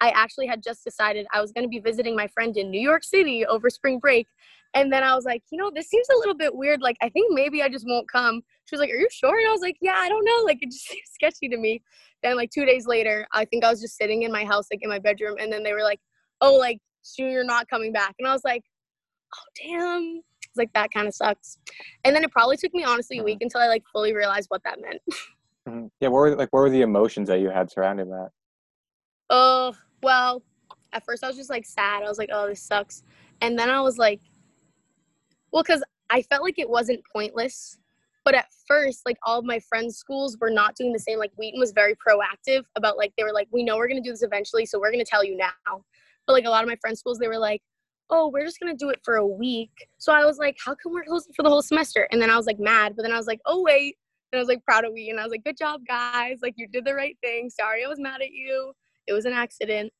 [0.00, 2.80] I actually had just decided I was going to be visiting my friend in New
[2.80, 4.28] York City over spring break.
[4.74, 6.82] And then I was like, you know, this seems a little bit weird.
[6.82, 8.42] Like, I think maybe I just won't come.
[8.66, 9.38] She was like, Are you sure?
[9.38, 10.44] And I was like, Yeah, I don't know.
[10.44, 11.82] Like, it just seems sketchy to me.
[12.22, 14.80] Then, like, two days later, I think I was just sitting in my house, like
[14.82, 15.36] in my bedroom.
[15.40, 16.00] And then they were like,
[16.40, 18.14] Oh, like, Stu, you're not coming back.
[18.18, 18.62] And I was like,
[19.34, 20.22] Oh, damn.
[20.42, 21.58] It's like, that kind of sucks.
[22.04, 24.62] And then it probably took me, honestly, a week until I like fully realized what
[24.64, 25.02] that meant.
[25.68, 25.90] Mhm.
[25.98, 28.30] Yeah, what were like what were the emotions that you had surrounding that?
[29.30, 30.42] Oh, well,
[30.92, 32.04] at first I was just like sad.
[32.04, 33.02] I was like, oh, this sucks.
[33.40, 34.20] And then I was like,
[35.52, 37.78] well, because I felt like it wasn't pointless.
[38.24, 41.18] But at first, like all of my friends' schools were not doing the same.
[41.18, 44.08] Like Wheaton was very proactive about like, they were like, we know we're going to
[44.08, 45.84] do this eventually, so we're going to tell you now.
[46.26, 47.62] But like a lot of my friends' schools, they were like,
[48.10, 49.70] oh, we're just going to do it for a week.
[49.98, 52.06] So I was like, how come we're closed for the whole semester?
[52.12, 52.94] And then I was like mad.
[52.96, 53.96] But then I was like, oh, wait.
[54.32, 55.18] And I was like proud of Wheaton.
[55.18, 56.38] I was like, good job, guys.
[56.42, 57.50] Like you did the right thing.
[57.50, 58.72] Sorry I was mad at you
[59.08, 59.92] it was an accident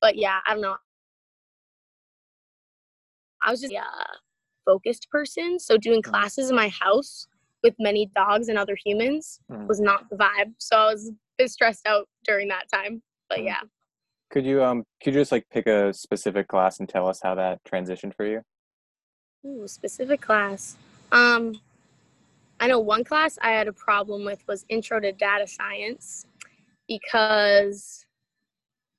[0.00, 0.74] but yeah i don't know
[3.42, 4.16] i was just a
[4.64, 7.28] focused person so doing classes in my house
[7.62, 9.68] with many dogs and other humans Mhm.
[9.68, 13.38] was not the vibe so i was a bit stressed out during that time but
[13.38, 13.44] Mhm.
[13.46, 13.60] yeah
[14.30, 17.34] Could you um could you just like pick a specific class and tell us how
[17.36, 18.42] that transitioned for you?
[19.46, 20.76] Ooh, specific class
[21.12, 21.60] um
[22.60, 26.26] i know one class i had a problem with was intro to data science
[26.88, 28.04] because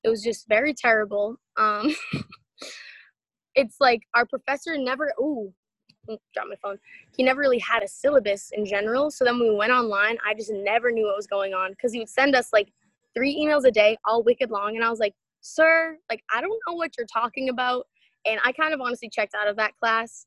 [0.04, 1.36] It was just very terrible.
[1.56, 1.94] Um,
[3.54, 5.12] it's like our professor never.
[5.20, 5.52] Ooh,
[6.34, 6.78] drop my phone.
[7.16, 9.10] He never really had a syllabus in general.
[9.10, 11.92] So then when we went online, I just never knew what was going on because
[11.92, 12.72] he would send us like
[13.14, 16.58] three emails a day, all wicked long, and I was like, "Sir, like I don't
[16.66, 17.86] know what you're talking about."
[18.26, 20.26] And I kind of honestly checked out of that class.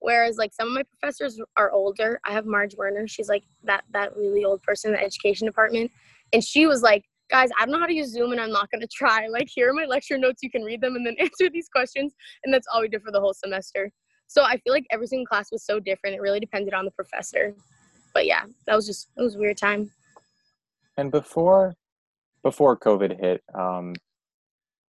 [0.00, 2.20] Whereas like some of my professors are older.
[2.26, 3.08] I have Marge Werner.
[3.08, 5.90] She's like that that really old person in the education department,
[6.32, 8.70] and she was like, "Guys, I don't know how to use Zoom, and I'm not
[8.70, 9.26] gonna try.
[9.28, 10.42] Like here are my lecture notes.
[10.42, 13.12] You can read them and then answer these questions." And that's all we did for
[13.12, 13.90] the whole semester.
[14.28, 16.16] So I feel like every single class was so different.
[16.16, 17.54] It really depended on the professor.
[18.12, 19.90] But yeah, that was just it was a weird time.
[20.96, 21.76] And before
[22.46, 23.92] before COVID hit um,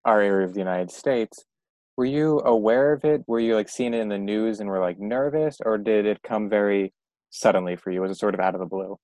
[0.05, 1.45] our area of the United States,
[1.97, 3.23] were you aware of it?
[3.25, 6.21] Were you like seeing it in the news and were like nervous, or did it
[6.21, 6.93] come very
[7.31, 8.01] suddenly for you?
[8.01, 8.99] Was it sort of out of the blue?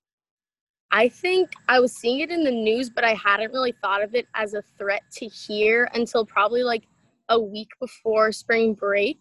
[0.92, 4.14] I think I was seeing it in the news, but I hadn't really thought of
[4.14, 6.84] it as a threat to here until probably like
[7.30, 9.18] a week before spring break.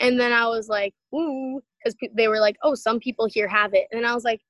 [0.00, 3.74] And then I was like, ooh, because they were like, oh, some people here have
[3.74, 3.86] it.
[3.92, 4.40] And I was like,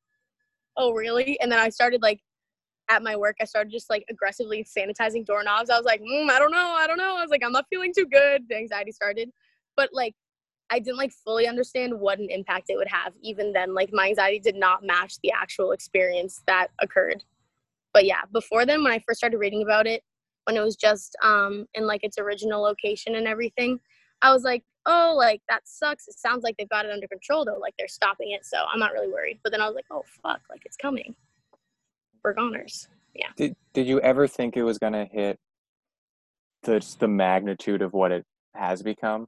[0.77, 1.41] oh, really?
[1.41, 2.21] And then I started like
[2.91, 5.71] at my work, I started just like aggressively sanitizing doorknobs.
[5.71, 7.17] I was like, mm, I don't know, I don't know.
[7.17, 8.43] I was like, I'm not feeling too good.
[8.49, 9.31] The anxiety started.
[9.77, 10.15] But like,
[10.71, 13.13] I didn't like fully understand what an impact it would have.
[13.23, 17.25] Even then, like, my anxiety did not match the actual experience that occurred.
[17.95, 20.03] But yeah, before then, when I first started reading about it,
[20.45, 23.81] when it was just um, in like its original location and everything,
[24.23, 26.09] I was like, oh, like that sucks.
[26.09, 28.45] It sounds like they've got it under control though, like they're stopping it.
[28.45, 29.41] So I'm not really worried.
[29.43, 31.15] But then I was like, oh fuck, like it's coming.
[32.23, 32.89] We're goners.
[33.15, 33.29] Yeah.
[33.37, 35.39] Did Did you ever think it was gonna hit
[36.63, 39.27] the the magnitude of what it has become?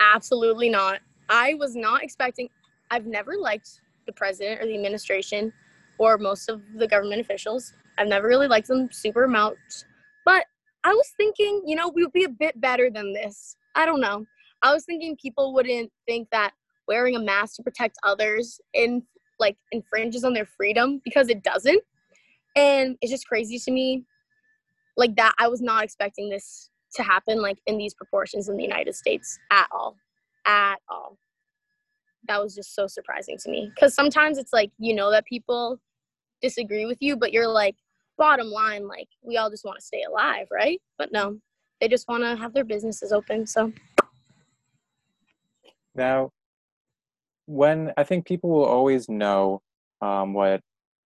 [0.00, 1.00] Absolutely not.
[1.28, 2.48] I was not expecting.
[2.90, 5.52] I've never liked the president or the administration
[5.98, 7.72] or most of the government officials.
[7.98, 9.56] I've never really liked them super much.
[10.24, 10.44] But
[10.84, 13.56] I was thinking, you know, we would be a bit better than this.
[13.76, 14.24] I don't know.
[14.62, 16.52] I was thinking people wouldn't think that
[16.88, 19.02] wearing a mask to protect others in
[19.38, 21.82] like infringes on their freedom because it doesn't.
[22.56, 24.04] And it's just crazy to me
[24.96, 28.62] like that I was not expecting this to happen like in these proportions in the
[28.62, 29.96] United States at all.
[30.46, 31.16] At all.
[32.26, 35.80] That was just so surprising to me cuz sometimes it's like you know that people
[36.42, 37.76] disagree with you but you're like
[38.18, 40.80] bottom line like we all just want to stay alive, right?
[40.98, 41.40] But no.
[41.80, 43.72] They just want to have their businesses open, so
[45.94, 46.30] Now,
[47.46, 49.62] when I think people will always know
[50.02, 50.60] um, what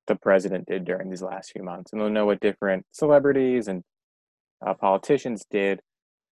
[0.07, 3.83] the president did during these last few months, and they'll know what different celebrities and
[4.65, 5.81] uh, politicians did,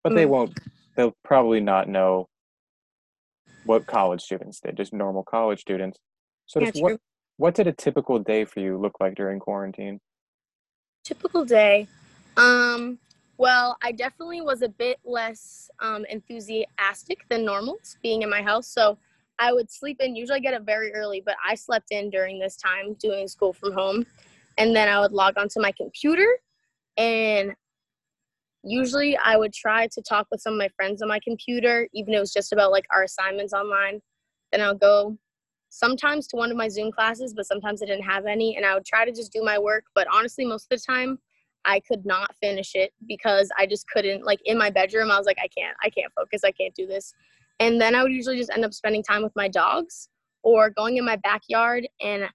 [0.03, 0.29] but they Mm.
[0.29, 0.59] won't.
[0.97, 2.29] They'll probably not know
[3.65, 5.99] what college students did, just normal college students.
[6.47, 6.93] So, yeah, just what
[7.37, 10.01] what did a typical day for you look like during quarantine?
[11.05, 11.89] Typical day.
[12.37, 12.99] Um,
[13.39, 18.67] well, I definitely was a bit less um, enthusiastic than normal being in my house.
[18.69, 18.99] So
[19.38, 22.57] I would sleep in, usually get up very early, but I slept in during this
[22.57, 24.07] time doing school from home.
[24.59, 26.29] And then I would log onto my computer
[26.97, 27.55] and
[28.62, 32.14] usually I would try to talk with some of my friends on my computer, even
[32.14, 34.01] if it was just about like our assignments online.
[34.53, 35.18] Then I'll go
[35.71, 38.57] sometimes to one of my Zoom classes, but sometimes I didn't have any.
[38.57, 39.85] And I would try to just do my work.
[39.95, 41.18] But honestly, most of the time,
[41.64, 44.25] I could not finish it because I just couldn't.
[44.25, 46.87] Like in my bedroom, I was like, I can't, I can't focus, I can't do
[46.87, 47.14] this.
[47.61, 50.09] And then I would usually just end up spending time with my dogs
[50.43, 51.87] or going in my backyard.
[52.01, 52.29] And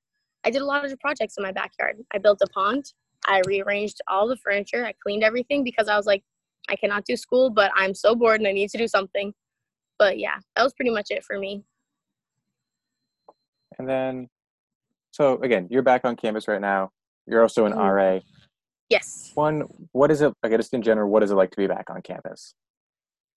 [0.46, 1.98] I did a lot of projects in my backyard.
[2.14, 2.94] I built a pond.
[3.26, 4.86] I rearranged all the furniture.
[4.86, 6.24] I cleaned everything because I was like,
[6.70, 9.34] I cannot do school, but I'm so bored and I need to do something.
[10.00, 11.64] But yeah, that was pretty much it for me.
[13.80, 14.30] And then,
[15.12, 16.92] so again, you're back on campus right now.
[17.26, 17.78] You're also an Mhm.
[17.80, 18.20] RA.
[18.90, 20.34] Yes, One, what is it?
[20.44, 22.54] I guess in general, what is it like to be back on campus?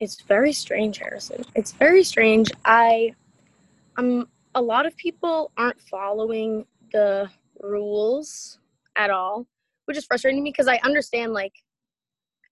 [0.01, 1.45] It's very strange, Harrison.
[1.55, 2.51] It's very strange.
[2.65, 3.15] I,
[3.97, 7.29] um, a lot of people aren't following the
[7.63, 8.59] rules
[8.97, 9.47] at all,
[9.85, 11.53] which is frustrating me because I understand like,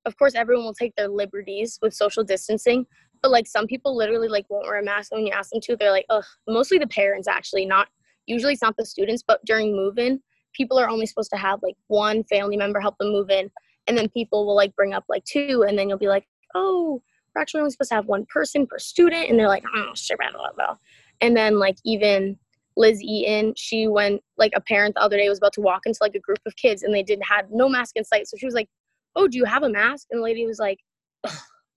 [0.05, 2.87] of course, everyone will take their liberties with social distancing,
[3.23, 5.77] but like some people literally like won't wear a mask when you ask them to.
[5.77, 6.25] They're like, ugh.
[6.47, 7.89] Mostly the parents actually, not
[8.27, 10.21] usually it's not the students, but during move-in,
[10.53, 13.51] people are only supposed to have like one family member help them move in,
[13.87, 17.03] and then people will like bring up like two, and then you'll be like, oh,
[17.38, 19.94] we're actually only supposed to have one person per student, and they're like, mm, oh,
[19.94, 20.77] sure, blah blah blah.
[21.20, 22.37] And then like even
[22.77, 25.98] Liz Eaton, she went like a parent the other day was about to walk into
[26.01, 28.46] like a group of kids, and they did had no mask in sight, so she
[28.46, 28.68] was like,
[29.14, 30.09] oh, do you have a mask?
[30.11, 30.81] And the lady was like,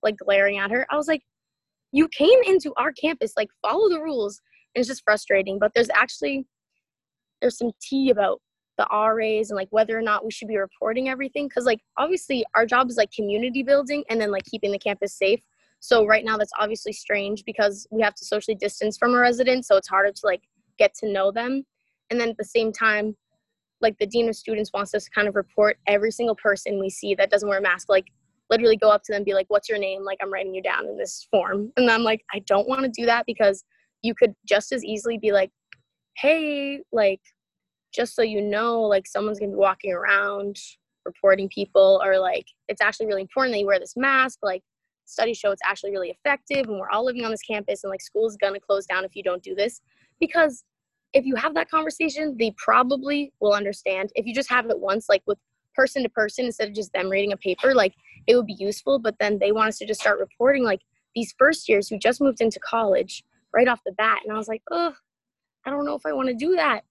[0.03, 0.85] like glaring at her.
[0.89, 1.21] I was like,
[1.91, 4.41] you came into our campus, like follow the rules.
[4.73, 5.59] And it's just frustrating.
[5.59, 6.45] But there's actually
[7.41, 8.39] there's some tea about
[8.77, 12.43] the RAs and like whether or not we should be reporting everything because like obviously
[12.55, 15.41] our job is like community building and then like keeping the campus safe.
[15.81, 19.67] So right now that's obviously strange because we have to socially distance from our residents,
[19.67, 20.43] so it's harder to like
[20.77, 21.63] get to know them.
[22.09, 23.17] And then at the same time,
[23.81, 26.89] like the dean of students wants us to kind of report every single person we
[26.89, 28.05] see that doesn't wear a mask, like
[28.51, 30.87] literally go up to them be like, "What's your name?" Like I'm writing you down
[30.87, 33.63] in this form, and I'm like, I don't want to do that because
[34.03, 35.49] you could just as easily be like,
[36.15, 37.21] "Hey, like
[37.91, 40.57] just so you know, like someone's gonna be walking around
[41.05, 44.39] reporting people, or like it's actually really important that you wear this mask.
[44.43, 44.61] Like
[45.05, 48.01] studies show it's actually really effective, and we're all living on this campus, and like
[48.01, 49.81] school's gonna close down if you don't do this.
[50.19, 50.63] Because
[51.13, 54.11] if you have that conversation, they probably will understand.
[54.15, 55.37] If you just have it once, like with
[55.75, 57.93] person to person, instead of just them reading a paper, like
[58.27, 58.99] it would be useful.
[58.99, 60.81] But then they want us to just start reporting like
[61.15, 64.19] these first years who just moved into college right off the bat.
[64.23, 64.93] And I was like, oh,
[65.65, 66.83] I don't know if I want to do that.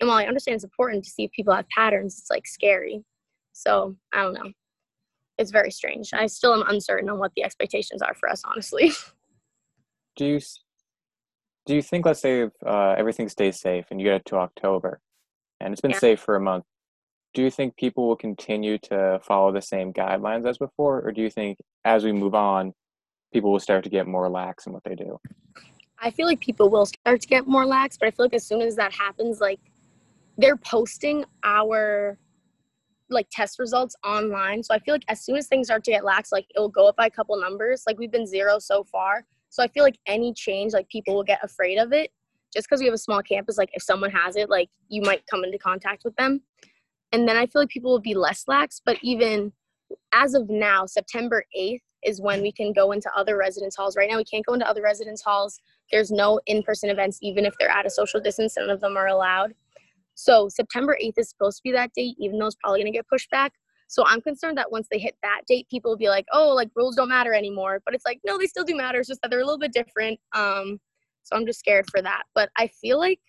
[0.00, 3.04] And while I understand it's important to see if people have patterns, it's like scary.
[3.52, 4.50] So I don't know.
[5.38, 6.12] It's very strange.
[6.12, 8.92] I still am uncertain on what the expectations are for us, honestly.
[10.16, 10.40] Do you
[11.66, 15.00] do you think, let's say, if uh, everything stays safe and you get to October,
[15.60, 15.98] and it's been yeah.
[15.98, 16.64] safe for a month,
[17.32, 21.22] do you think people will continue to follow the same guidelines as before, or do
[21.22, 22.72] you think as we move on,
[23.32, 25.18] people will start to get more lax in what they do?
[25.98, 28.46] I feel like people will start to get more lax, but I feel like as
[28.46, 29.60] soon as that happens, like
[30.36, 32.18] they're posting our
[33.10, 34.62] like test results online.
[34.62, 36.88] So I feel like as soon as things start to get lax, like it'll go
[36.88, 37.84] up by a couple numbers.
[37.86, 39.24] Like we've been zero so far.
[39.50, 42.10] So I feel like any change, like people will get afraid of it.
[42.52, 45.26] Just because we have a small campus, like if someone has it, like you might
[45.26, 46.40] come into contact with them.
[47.12, 48.80] And then I feel like people will be less lax.
[48.84, 49.52] But even
[50.12, 53.96] as of now, September 8th is when we can go into other residence halls.
[53.96, 55.58] Right now, we can't go into other residence halls.
[55.90, 58.96] There's no in person events, even if they're at a social distance, none of them
[58.96, 59.54] are allowed.
[60.14, 62.96] So September 8th is supposed to be that date, even though it's probably going to
[62.96, 63.52] get pushed back.
[63.88, 66.70] So I'm concerned that once they hit that date, people will be like, oh, like
[66.74, 67.80] rules don't matter anymore.
[67.84, 68.98] But it's like, no, they still do matter.
[68.98, 70.18] It's just that they're a little bit different.
[70.34, 70.80] Um,
[71.22, 72.24] so I'm just scared for that.
[72.34, 73.20] But I feel like,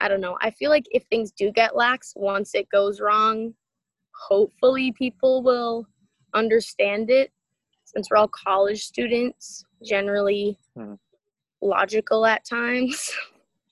[0.00, 3.54] I don't know, I feel like if things do get lax, once it goes wrong,
[4.28, 5.86] hopefully people will
[6.34, 7.30] understand it
[7.84, 10.94] since we're all college students, generally hmm.
[11.62, 13.10] logical at times.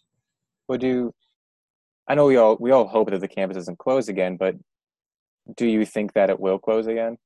[0.69, 1.13] Would you
[2.09, 4.57] I know we all we all hope that the campus doesn't close again, but
[5.57, 7.17] do you think that it will close again?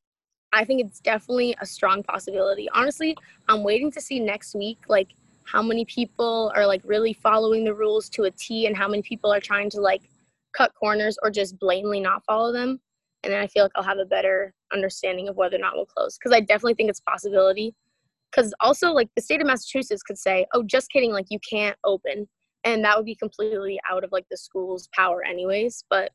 [0.52, 2.68] I think it's definitely a strong possibility.
[2.72, 3.16] Honestly,
[3.48, 5.14] I'm waiting to see next week like
[5.44, 9.02] how many people are like really following the rules to a T and how many
[9.02, 10.02] people are trying to like
[10.52, 12.80] cut corners or just blatantly not follow them.
[13.24, 15.86] And then I feel like I'll have a better understanding of whether or not we'll
[15.86, 16.16] close.
[16.16, 17.74] Because I definitely think it's possibility.
[18.30, 21.76] Because also, like, the state of Massachusetts could say, oh, just kidding, like, you can't
[21.84, 22.28] open
[22.74, 26.12] and that would be completely out of like the school's power anyways but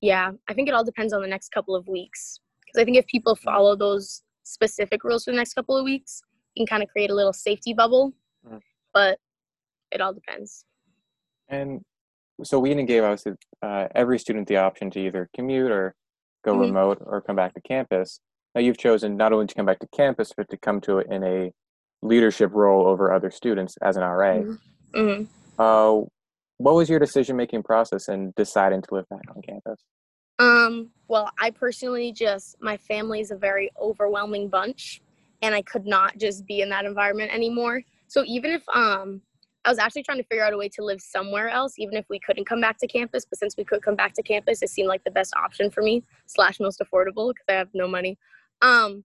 [0.00, 2.96] yeah i think it all depends on the next couple of weeks because i think
[2.96, 6.22] if people follow those specific rules for the next couple of weeks
[6.54, 8.12] you can kind of create a little safety bubble
[8.46, 8.60] mm.
[8.92, 9.18] but
[9.90, 10.64] it all depends
[11.48, 11.80] and
[12.44, 13.24] so Wheaton gave us
[13.62, 15.94] uh, every student the option to either commute or
[16.44, 16.60] go mm-hmm.
[16.60, 18.20] remote or come back to campus
[18.54, 21.06] now you've chosen not only to come back to campus but to come to it
[21.10, 21.52] in a
[22.00, 24.36] leadership role over other students as an ra
[24.94, 25.24] mm-hmm.
[25.58, 26.02] Uh,
[26.58, 29.84] what was your decision making process in deciding to live back on campus?
[30.38, 35.00] Um, well, I personally just, my family is a very overwhelming bunch,
[35.42, 37.82] and I could not just be in that environment anymore.
[38.06, 39.20] So even if um,
[39.64, 42.06] I was actually trying to figure out a way to live somewhere else, even if
[42.08, 43.24] we couldn't come back to campus.
[43.24, 45.82] But since we could come back to campus, it seemed like the best option for
[45.82, 48.16] me, slash most affordable because I have no money.
[48.62, 49.04] Um,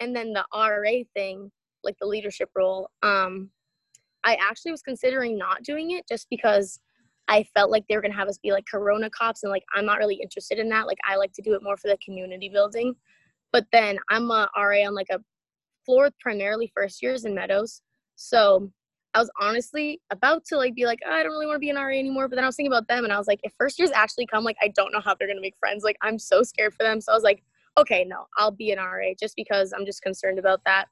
[0.00, 1.50] and then the RA thing,
[1.82, 3.50] like the leadership role, um,
[4.24, 6.80] I actually was considering not doing it just because
[7.28, 9.86] I felt like they were gonna have us be like Corona cops, and like I'm
[9.86, 10.86] not really interested in that.
[10.86, 12.94] Like I like to do it more for the community building.
[13.52, 15.20] But then I'm a RA on like a
[15.86, 17.82] floor primarily first years in Meadows,
[18.16, 18.70] so
[19.14, 21.70] I was honestly about to like be like, oh, I don't really want to be
[21.70, 22.28] an RA anymore.
[22.28, 24.26] But then I was thinking about them, and I was like, if first years actually
[24.26, 25.84] come, like I don't know how they're gonna make friends.
[25.84, 27.00] Like I'm so scared for them.
[27.00, 27.42] So I was like,
[27.78, 30.86] okay, no, I'll be an RA just because I'm just concerned about that.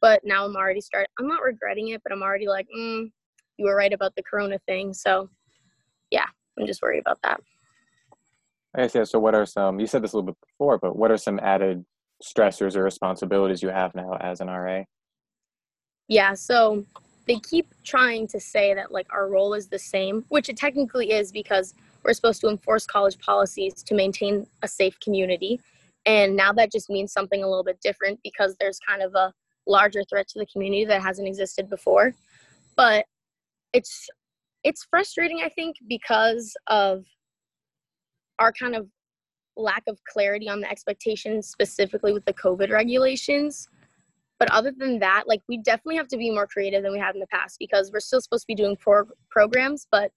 [0.00, 1.10] But now I'm already starting.
[1.18, 3.10] I'm not regretting it, but I'm already like, mm,
[3.56, 4.94] you were right about the corona thing.
[4.94, 5.28] So,
[6.10, 6.26] yeah,
[6.58, 7.40] I'm just worried about that.
[8.74, 9.04] I guess, yeah.
[9.04, 11.40] So, what are some, you said this a little bit before, but what are some
[11.40, 11.84] added
[12.22, 14.84] stressors or responsibilities you have now as an RA?
[16.06, 16.34] Yeah.
[16.34, 16.84] So,
[17.28, 21.12] they keep trying to say that like our role is the same, which it technically
[21.12, 25.60] is because we're supposed to enforce college policies to maintain a safe community.
[26.06, 29.32] And now that just means something a little bit different because there's kind of a
[29.68, 32.14] larger threat to the community that hasn't existed before.
[32.76, 33.04] But
[33.72, 34.08] it's
[34.64, 37.04] it's frustrating, I think, because of
[38.38, 38.88] our kind of
[39.56, 43.68] lack of clarity on the expectations specifically with the COVID regulations.
[44.38, 47.14] But other than that, like we definitely have to be more creative than we have
[47.14, 50.12] in the past because we're still supposed to be doing pro- programs, but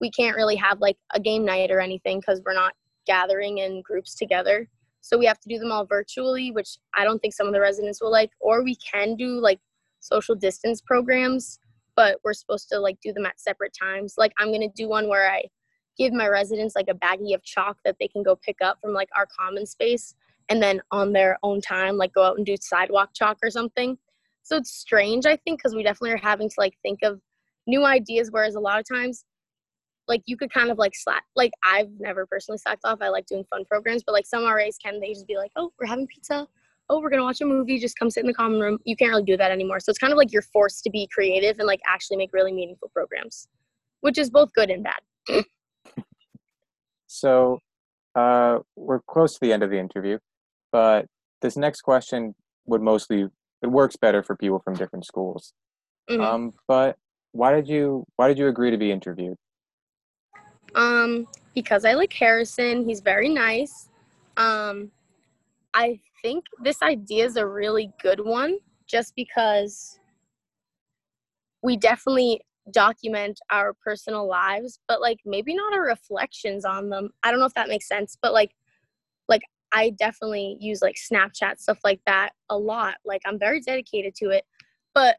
[0.00, 2.72] we can't really have like a game night or anything because we're not
[3.06, 4.66] gathering in groups together.
[5.00, 7.60] So we have to do them all virtually, which I don't think some of the
[7.60, 8.30] residents will like.
[8.40, 9.60] Or we can do like
[10.00, 11.58] social distance programs,
[11.96, 14.14] but we're supposed to like do them at separate times.
[14.18, 15.44] Like I'm gonna do one where I
[15.98, 18.92] give my residents like a baggie of chalk that they can go pick up from
[18.92, 20.14] like our common space
[20.48, 23.98] and then on their own time like go out and do sidewalk chalk or something.
[24.42, 27.20] So it's strange I think because we definitely are having to like think of
[27.66, 29.24] new ideas whereas a lot of times
[30.10, 32.98] like you could kind of like slack like i've never personally slacked off.
[33.00, 35.72] I like doing fun programs but like some ras can they just be like oh
[35.80, 36.46] we're having pizza.
[36.90, 37.78] Oh we're gonna watch a movie.
[37.78, 38.78] Just come sit in the common room.
[38.84, 39.80] You can't really do that anymore.
[39.80, 42.52] So it's kind of like you're forced to be creative and like actually make really
[42.52, 43.48] meaningful programs
[44.02, 45.44] which is both good and bad.
[47.06, 47.58] So
[48.14, 50.18] uh, we're close to the end of the interview
[50.72, 51.06] but
[51.42, 52.34] this next question
[52.66, 53.26] would mostly
[53.62, 55.52] it works better for people from different schools.
[56.08, 56.22] Mm-hmm.
[56.22, 56.96] um, but
[57.32, 59.36] why did you why did you agree to be interviewed
[60.74, 62.84] um, because I like Harrison.
[62.84, 63.88] He's very nice.
[64.36, 64.90] Um,
[65.74, 69.98] I think this idea is a really good one just because
[71.62, 72.40] we definitely
[72.72, 77.10] document our personal lives, but like maybe not our reflections on them.
[77.22, 78.52] I don't know if that makes sense, but like
[79.28, 79.42] like
[79.72, 82.96] I definitely use like Snapchat stuff like that a lot.
[83.04, 84.44] Like I'm very dedicated to it.
[84.94, 85.16] But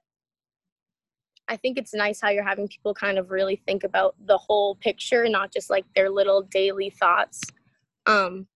[1.52, 4.76] I think it's nice how you're having people kind of really think about the whole
[4.76, 7.42] picture, not just like their little daily thoughts.
[8.06, 8.48] Um,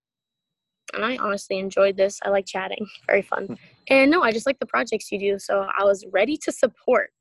[0.93, 2.21] and I honestly enjoyed this.
[2.23, 3.47] I like chatting, very fun.
[3.47, 3.53] Hmm.
[3.89, 7.11] And no, I just like the projects you do, so I was ready to support.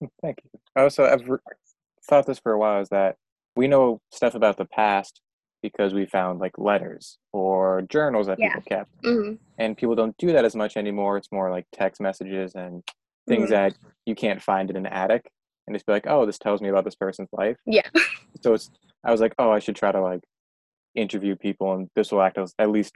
[0.22, 0.60] Thank you.
[0.76, 1.28] I also, I've
[2.08, 3.16] thought this for a while is that
[3.56, 5.20] we know stuff about the past
[5.60, 8.54] because we found like letters or journals that yeah.
[8.54, 9.34] people kept, mm-hmm.
[9.58, 11.16] and people don't do that as much anymore.
[11.16, 12.84] It's more like text messages and
[13.28, 13.52] things mm-hmm.
[13.52, 13.74] that
[14.06, 15.30] you can't find in an attic
[15.66, 17.56] and just be like, oh, this tells me about this person's life.
[17.66, 17.88] Yeah.
[18.42, 18.70] so it's,
[19.04, 20.20] I was like, oh, I should try to like
[20.94, 22.94] interview people and this will act as at least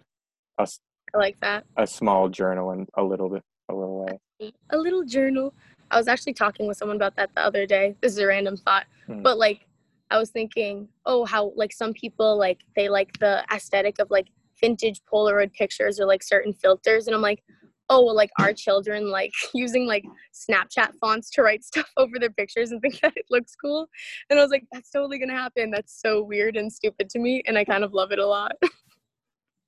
[0.59, 0.66] a,
[1.14, 1.64] I like that.
[1.77, 4.53] A small journal and a little bit, a little way.
[4.70, 5.55] A little journal.
[5.91, 7.95] I was actually talking with someone about that the other day.
[8.01, 9.22] This is a random thought, mm-hmm.
[9.22, 9.66] but like,
[10.11, 14.29] I was thinking, oh, how like some people like they like the aesthetic of like
[14.61, 17.43] vintage Polaroid pictures or like certain filters, and I'm like,
[17.91, 22.30] oh well like our children like using like snapchat fonts to write stuff over their
[22.30, 23.89] pictures and think that it looks cool.
[24.30, 25.70] And i was like that's totally gonna happen.
[25.70, 28.53] That's so weird and stupid to me and i kind of love it a lot.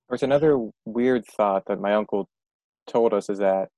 [0.09, 2.29] There's another weird thought that my uncle
[2.87, 3.69] told us is that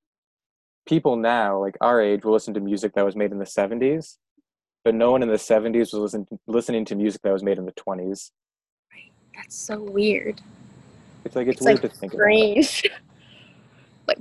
[0.86, 4.16] people now like our age will listen to music that was made in the 70s
[4.84, 7.66] but no one in the 70s was listen, listening to music that was made in
[7.66, 8.30] the 20s
[8.92, 9.12] right.
[9.38, 10.40] That's so weird.
[11.24, 12.84] It's like it's, it's weird like to think strange.
[12.84, 13.07] about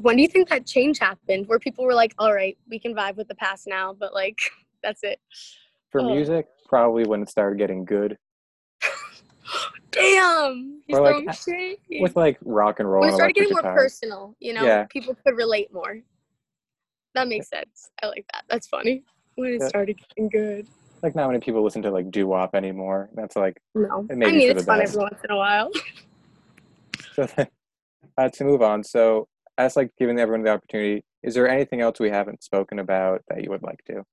[0.02, 2.96] when do you think that change happened where people were like all right we can
[2.96, 4.40] vibe with the past now but like
[4.84, 5.20] that's it.
[5.92, 6.14] For oh.
[6.14, 8.18] music probably when it started getting good.
[9.92, 10.82] Damn!
[10.86, 11.26] He's like,
[12.02, 14.86] with like rock and roll when it started getting more personal you know yeah.
[14.86, 16.00] people could relate more.
[17.16, 17.90] That makes sense.
[18.04, 18.44] I like that.
[18.50, 19.04] That's funny.
[19.36, 19.68] When it yeah.
[19.68, 20.68] started getting good.
[21.02, 23.10] Like not many people listen to like doo-wop anymore.
[23.16, 24.06] That's like no.
[24.12, 25.72] i mean it's fun every once in a while.
[27.14, 27.28] So
[28.16, 29.28] uh, to move on so
[29.58, 33.44] as like giving everyone the opportunity, is there anything else we haven't spoken about that
[33.44, 34.04] you would like to?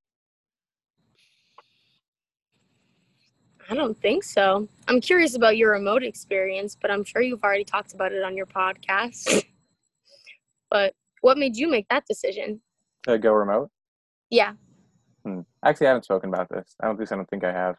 [3.71, 4.69] I don't think so.
[4.89, 8.37] I'm curious about your remote experience, but I'm sure you've already talked about it on
[8.37, 9.45] your podcast.
[10.71, 12.61] but what made you make that decision?
[13.05, 13.71] To go remote?
[14.31, 14.53] Yeah.
[15.25, 15.41] Hmm.
[15.65, 16.75] Actually, I haven't spoken about this.
[16.81, 17.77] I don't think I don't think I have.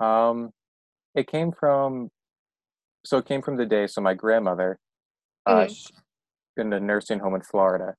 [0.00, 0.50] Um,
[1.14, 2.10] it came from,
[3.04, 3.86] so it came from the day.
[3.86, 4.78] So my grandmother,
[5.46, 5.70] uh, mm.
[5.70, 5.86] she,
[6.58, 7.94] in a nursing home in Florida,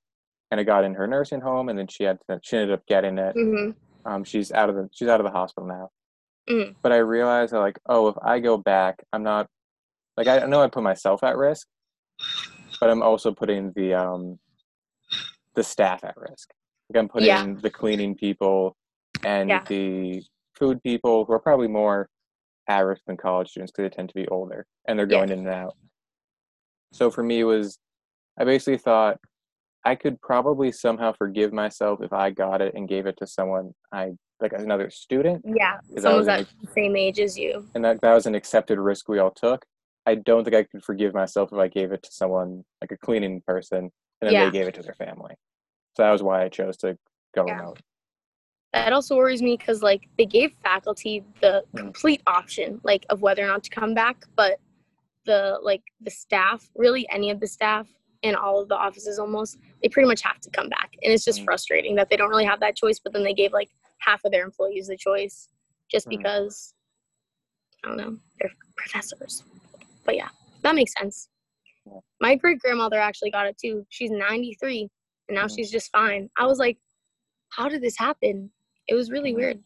[0.50, 2.86] and it got in her nursing home, and then she had to, she ended up
[2.86, 3.34] getting it.
[3.36, 3.70] Mm-hmm.
[4.10, 5.90] Um, she's out of the she's out of the hospital now.
[6.48, 6.72] Mm-hmm.
[6.82, 9.48] But I realized that like, oh, if I go back, I'm not
[10.16, 11.66] like I know I put myself at risk,
[12.80, 14.38] but I'm also putting the um
[15.54, 16.50] the staff at risk.
[16.88, 17.54] Like I'm putting yeah.
[17.60, 18.76] the cleaning people
[19.24, 19.64] and yeah.
[19.68, 20.22] the
[20.58, 22.08] food people who are probably more
[22.68, 25.34] at risk than college students because they tend to be older and they're going yeah.
[25.34, 25.74] in and out.
[26.92, 27.78] So for me, it was
[28.40, 29.18] I basically thought
[29.84, 33.72] I could probably somehow forgive myself if I got it and gave it to someone
[33.92, 35.44] I like another student.
[35.44, 37.66] Yeah, someone's at the same age as you.
[37.74, 39.64] And that that was an accepted risk we all took.
[40.06, 42.96] I don't think I could forgive myself if I gave it to someone like a
[42.96, 43.90] cleaning person and
[44.22, 44.44] then yeah.
[44.46, 45.34] they gave it to their family.
[45.96, 46.96] So that was why I chose to
[47.34, 47.58] go yeah.
[47.58, 47.80] remote.
[48.72, 51.78] that also worries me because like they gave faculty the Mm.
[51.78, 54.58] complete option like of whether or not to come back but
[55.26, 57.86] the like the staff really any of the staff
[58.22, 61.24] in all of the offices almost they pretty much have to come back and it's
[61.24, 61.44] just Mm.
[61.44, 64.32] frustrating that they don't really have that choice but then they gave like half of
[64.32, 65.48] their employees the choice
[65.90, 66.10] just Mm.
[66.18, 66.74] because
[67.84, 69.42] i don't know they're professors
[70.04, 70.28] but yeah
[70.62, 71.28] that makes sense
[71.86, 72.00] Yeah.
[72.20, 74.88] my great grandmother actually got it too she's 93
[75.28, 75.54] and now Mhm.
[75.56, 76.78] she's just fine i was like
[77.50, 78.50] how did this happen
[78.86, 79.36] it was really Mhm.
[79.36, 79.64] weird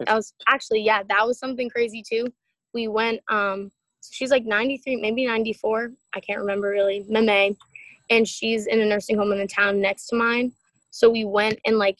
[0.00, 2.26] that was actually yeah that was something crazy too
[2.72, 3.72] we went um
[4.12, 7.56] she's like 93 maybe 94 i can't remember really meme
[8.10, 10.52] and she's in a nursing home in the town next to mine.
[10.90, 11.98] So we went and like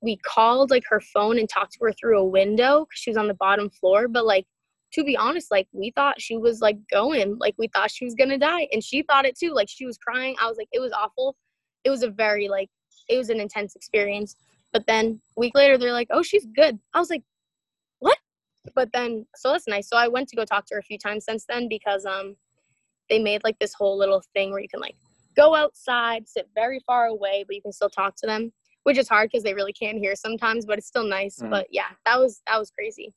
[0.00, 3.16] we called like her phone and talked to her through a window because she was
[3.16, 4.08] on the bottom floor.
[4.08, 4.46] But like
[4.94, 7.38] to be honest like we thought she was like going.
[7.38, 9.52] Like we thought she was gonna die and she thought it too.
[9.52, 10.36] Like she was crying.
[10.40, 11.36] I was like it was awful.
[11.84, 12.70] It was a very like
[13.08, 14.36] it was an intense experience.
[14.72, 16.78] But then a week later they're like oh she's good.
[16.94, 17.22] I was like
[17.98, 18.18] what?
[18.74, 19.88] But then so that's nice.
[19.88, 22.36] So i went to go talk to her a few times since then because um
[23.08, 24.96] they made like this whole little thing where you can like
[25.36, 28.52] go outside sit very far away but you can still talk to them
[28.84, 31.38] which is hard because they really can't hear sometimes but it's still nice.
[31.40, 31.50] Mhm.
[31.50, 33.14] but yeah that was that was crazy.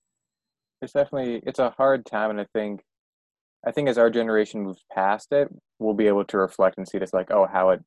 [0.82, 2.84] It's definitely it's a hard time and i think
[3.66, 5.50] i think as our generation moves past it
[5.80, 7.82] we'll be able to reflect and see this like oh how it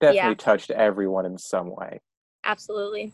[0.00, 0.34] definitely Yeah.
[0.34, 2.00] touched everyone in some way.
[2.44, 3.12] Absolutely.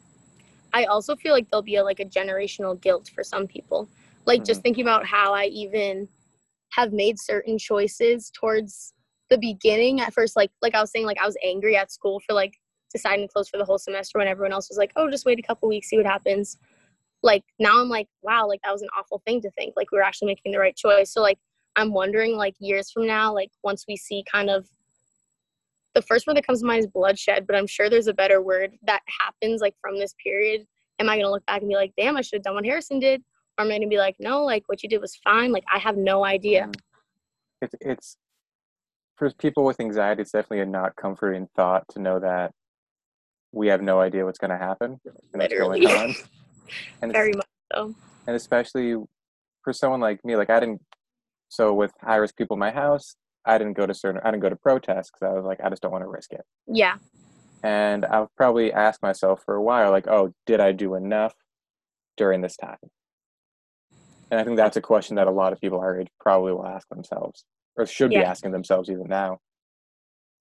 [0.73, 3.89] I also feel like there'll be a, like a generational guilt for some people.
[4.27, 6.09] Like just thinking about how i even
[6.73, 8.95] have made certain choices towards
[9.33, 12.21] the beginning at first like like i was saying like i was angry at school
[12.27, 12.55] for like
[12.93, 15.39] deciding to close for the whole semester when everyone else was like oh just wait
[15.39, 16.59] a couple weeks see what happens
[17.23, 19.97] like now i'm like wow like that was an awful thing to think like we
[19.97, 21.39] were actually making the right choice so like
[21.77, 24.69] i'm wondering like years from now like once we see kind of
[25.95, 28.41] the first word that comes to mind is bloodshed, but I'm sure there's a better
[28.41, 30.67] word that happens like from this period.
[30.99, 32.99] Am I gonna look back and be like, damn, I should have done what Harrison
[32.99, 33.23] did?
[33.59, 35.53] Or am I gonna be like, no, like what you did was fine?
[35.53, 36.71] Like I have no idea.
[37.61, 38.17] It's it's
[39.17, 42.53] for people with anxiety it's definitely a not comforting thought to know that
[43.53, 46.15] we have no idea what's going to happen and what's going on.
[47.03, 47.95] And Very much so.
[48.27, 48.97] and especially
[49.63, 50.81] for someone like me like i didn't
[51.49, 54.43] so with high risk people in my house i didn't go to certain i didn't
[54.43, 56.41] go to protests because i was like i just don't want to risk it.
[56.67, 56.97] Yeah.
[57.63, 61.35] and i've probably ask myself for a while like oh did i do enough
[62.17, 62.77] during this time?
[64.31, 66.67] And i think that's a question that a lot of people our age probably will
[66.67, 67.45] ask themselves
[67.77, 69.39] or should be asking themselves even now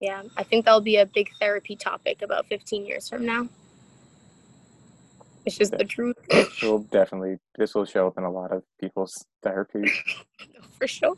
[0.00, 0.22] Yeah.
[0.36, 3.48] I think that'll be a big therapy topic about 15 years from now.
[5.44, 6.16] It's just the truth.
[6.28, 9.84] it will definitely this will show up in a lot of people's therapy
[10.78, 11.16] for sure.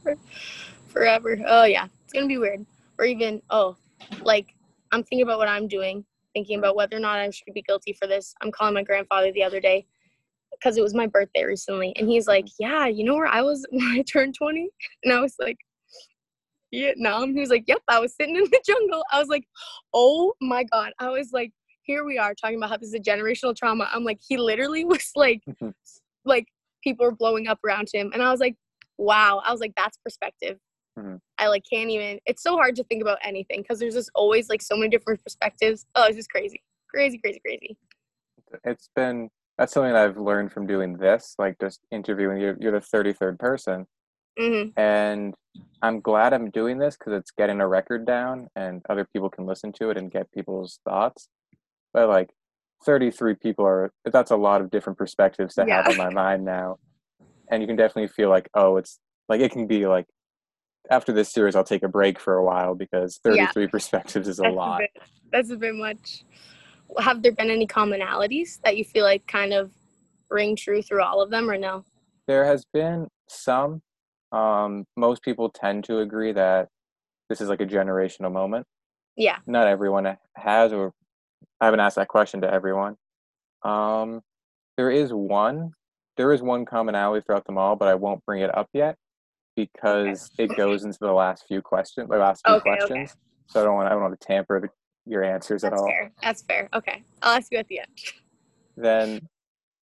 [0.89, 1.39] Forever.
[1.47, 1.87] Oh yeah.
[2.05, 2.65] It's gonna be weird.
[2.99, 3.77] Or even oh,
[4.23, 4.55] like
[4.93, 6.05] I'm thinking about what I'm doing,
[6.35, 8.35] thinking about whether or not I should be guilty for this.
[8.41, 9.87] I'm calling my grandfather the other day
[10.53, 12.63] because it was my birthday recently, and he's like, mm-hmm.
[12.63, 14.69] "Yeah, you know where I was when I turned 20?"
[15.03, 15.59] And I was like,
[16.75, 19.45] "Vietnam." He was like, "Yep, I was sitting in the jungle." I was like,
[19.93, 21.53] "Oh my god!" I was like,
[21.83, 24.85] "Here we are talking about how this is a generational trauma." I'm like, he literally
[24.95, 25.43] was like,
[26.25, 26.47] like
[26.83, 28.57] people were blowing up around him, and I was like,
[28.99, 30.59] "Wow!" I was like, "That's perspective."
[30.99, 31.21] Mhm.
[31.39, 32.21] I like can't even.
[32.27, 35.23] It's so hard to think about anything because there's just always like so many different
[35.23, 35.87] perspectives.
[35.95, 37.77] Oh, it's just crazy, crazy, crazy, crazy.
[38.65, 42.57] it's been that's something that I've learned from doing this, like just interviewing you.
[42.61, 43.87] You're the thirty third person,
[44.39, 45.35] hmm and
[45.83, 49.45] I'm glad I'm doing this because it's getting a record down, and other people can
[49.45, 51.29] listen to it and get people's thoughts.
[51.93, 52.31] But like,
[52.87, 55.91] thirty three people are that's a lot of different perspectives to have Yeah.
[55.91, 56.79] in my mind now,
[57.51, 60.07] and you can definitely feel like oh, it's like it can be like
[60.91, 63.47] after this series I'll take a break for a while because Yeah.
[63.47, 64.81] 33 perspectives is a That's lot.
[64.81, 64.91] bit,
[65.33, 66.25] that's a bit much.
[66.99, 69.71] Have there been any commonalities that you feel like kind of
[70.31, 71.85] ring true through all of them, or no?
[72.27, 73.83] There has been some.
[74.35, 76.69] Um, most people tend to agree that
[77.29, 78.67] this is like a generational moment.
[79.17, 79.37] Yeah.
[79.47, 80.93] Not everyone has, or
[81.61, 82.97] I haven't asked that question to everyone.
[83.63, 84.21] Um,
[84.77, 85.71] there is one.
[86.17, 88.97] There is one commonality throughout them all, but I won't bring it up yet
[89.57, 93.07] because it goes into the last few questions, the last few Okay, okay.
[93.47, 94.69] So I don't want I don't want to tamper the,
[95.07, 95.89] your answers at That's all.
[95.89, 96.13] fair.
[96.23, 96.69] That's fair.
[96.75, 97.89] Okay, I'll ask you at the end.
[98.77, 99.21] then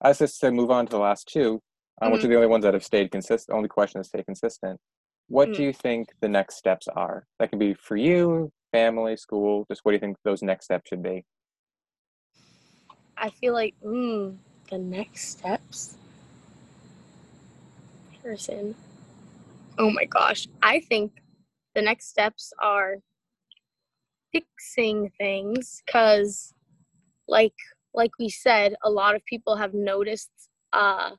[0.01, 1.61] I was just to move on to the last two,
[2.01, 3.55] uh, which are the only ones that have stayed consistent.
[3.57, 4.81] Only question that stay consistent.
[5.29, 5.55] What Mhm.
[5.57, 7.27] do you think the next steps are?
[7.39, 9.67] That can be for you, family, school.
[9.71, 11.25] Just what do you think those next steps should be?
[13.17, 14.37] I feel like mm,
[14.71, 15.97] the next steps.
[18.23, 18.75] Harrison.
[19.79, 20.49] Oh my gosh.
[20.63, 21.13] I think
[21.75, 22.97] the next steps are
[24.33, 26.55] fixing things because,
[27.29, 27.55] like,
[27.95, 30.31] like we said, a lot of people have noticed
[30.73, 31.11] uh,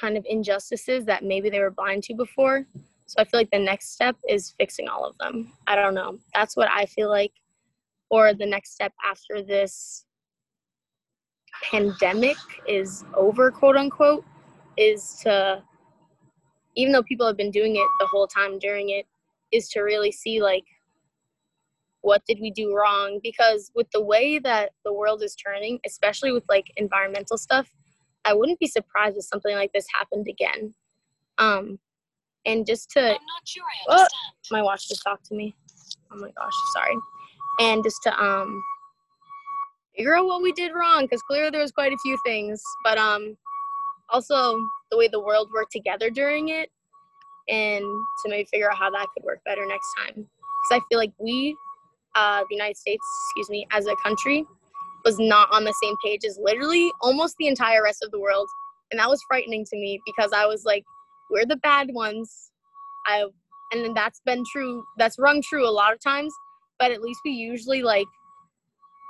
[0.00, 2.66] kind of injustices that maybe they were blind to before.
[3.06, 5.52] So I feel like the next step is fixing all of them.
[5.66, 6.18] I don't know.
[6.34, 7.32] That's what I feel like.
[8.10, 10.04] Or the next step after this
[11.70, 12.36] pandemic
[12.68, 14.24] is over, quote unquote,
[14.76, 15.62] is to,
[16.76, 19.06] even though people have been doing it the whole time during it,
[19.52, 20.64] is to really see like
[22.06, 26.30] what did we do wrong because with the way that the world is turning especially
[26.30, 27.68] with like environmental stuff
[28.26, 30.74] i wouldn't be surprised if something like this happened again.
[31.38, 31.78] Um
[32.44, 34.10] and just to I'm not sure I understand.
[34.12, 35.54] oh, my watch just talked to me.
[36.12, 36.96] Oh my gosh sorry.
[37.60, 38.62] And just to um
[39.96, 42.62] figure out what we did wrong because clearly there was quite a few things.
[42.84, 43.36] But um
[44.10, 44.58] also
[44.90, 46.70] the way the world worked together during it
[47.48, 50.14] and to maybe figure out how that could work better next time.
[50.14, 51.56] Because i feel like we
[52.14, 54.46] uh, the united states excuse me as a country
[55.06, 58.48] was not on the same page as literally almost the entire rest of the world.
[58.90, 60.84] And that was frightening to me because i was like
[61.30, 62.50] we're the bad ones.
[63.06, 63.24] I
[63.72, 66.32] and then that's been true that's rung true a lot of times
[66.78, 68.06] but at least we usually like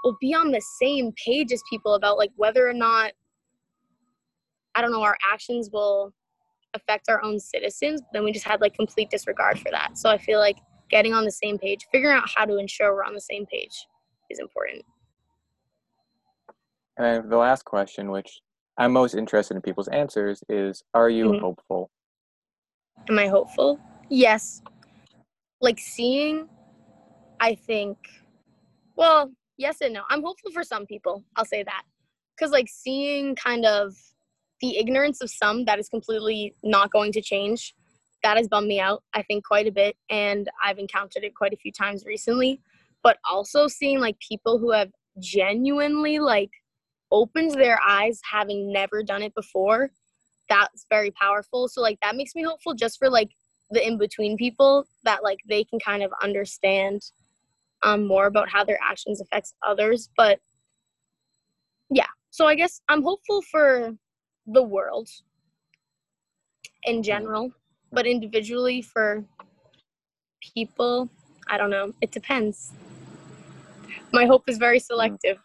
[0.05, 3.12] will be on the same page as people about like whether or not
[4.74, 6.12] i don't know our actions will
[6.74, 9.97] affect our own citizens then we just had like complete disregard for that.
[9.97, 10.57] So i feel like
[10.90, 13.86] getting on the same page figuring out how to ensure we're on the same page
[14.30, 14.82] is important
[16.97, 18.40] And the last question, which
[18.78, 21.40] I'm most interested in people's answers, is Are you Mhm.
[21.40, 21.90] hopeful?
[23.09, 23.78] am i hopeful?
[24.09, 24.62] Yes.
[25.61, 26.49] Like seeing
[27.38, 27.99] i think
[28.97, 30.03] well yes and no.
[30.09, 31.82] I'm hopeful for some people i'll say that.
[32.34, 33.94] Because like seeing kind of
[34.62, 37.74] the ignorance of some that is completely not going to change
[38.22, 41.53] that has bummed me out i think quite a bit and i've encountered it quite
[41.53, 42.61] a few times recently.
[43.03, 44.90] But also seeing like people who have
[45.20, 46.51] genuinely like
[47.11, 49.91] opened their eyes having never done it before
[50.49, 51.69] that's very powerful.
[51.69, 53.31] So like that makes me hopeful just for like
[53.71, 57.03] the in between people that like they can kind of understand
[57.83, 60.09] um more about how their actions affects others.
[60.17, 60.41] But
[61.91, 62.07] yeah.
[62.31, 63.97] So i guess i'm hopeful for
[64.47, 65.09] the world
[66.85, 67.51] in general
[67.93, 69.25] but individually for
[70.55, 71.09] people
[71.49, 71.93] i don't know.
[72.01, 72.73] It depends.
[74.13, 75.39] My hope is very selective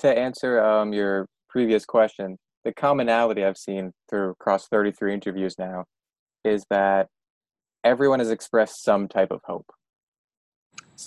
[0.00, 5.84] To answer um, your previous question, the commonality I've seen through across 33 interviews now
[6.42, 7.08] is that
[7.84, 9.66] everyone has expressed some type of hope.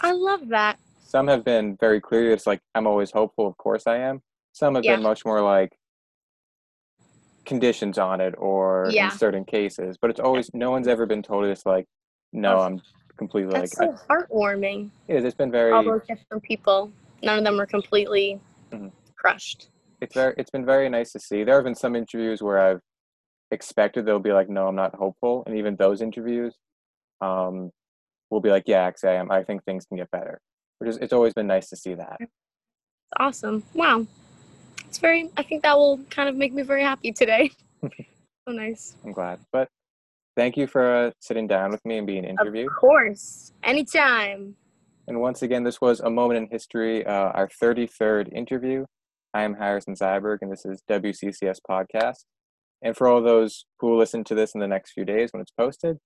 [0.02, 2.32] i love that Some have been very clear.
[2.34, 3.48] It's like, I'm always hopeful.
[3.48, 4.22] Of course I am.
[4.52, 4.98] Some have Yeah.
[4.98, 5.76] been much more like
[7.48, 9.06] conditions on it or Yeah.
[9.06, 9.98] in certain cases.
[10.00, 11.88] But it's always, no one's ever been told just like,
[12.32, 12.80] no, I'm
[13.18, 15.24] completely that's like, so heartwarming it is.
[15.26, 16.92] It's been very, all those different people
[17.24, 18.40] none of them are completely
[18.74, 18.92] Mhm.
[19.16, 19.70] crushed
[20.04, 21.44] it's very it's been very nice to see.
[21.44, 22.82] There have been some interviews where I've
[23.52, 26.54] expected they'll be like, no, I'm not hopeful, and even those interviews,
[27.22, 27.72] um,
[28.30, 29.32] will be like, yeah, actually, I am.
[29.32, 30.40] I think things can get better.
[30.80, 32.18] Which is it's always been nice to see that.
[32.20, 32.32] It's
[33.18, 33.64] awesome.
[33.74, 34.06] Wow.
[34.86, 37.52] It's very, I think that will kind of make me very happy today.
[37.84, 38.96] so nice.
[39.06, 39.40] I'm glad.
[39.52, 39.70] But
[40.36, 42.68] thank you for uh, sitting down with me and being interviewed.
[42.68, 43.54] Of course.
[43.64, 44.56] Anytime.
[45.08, 48.86] And once again, this was a moment in history, uh, our 33rd interview.
[49.34, 52.26] I am Harrison Zyberg, and this is WCCS Podcast.
[52.82, 55.42] And for all those who will listen to this in the next few days when
[55.42, 55.98] it's posted,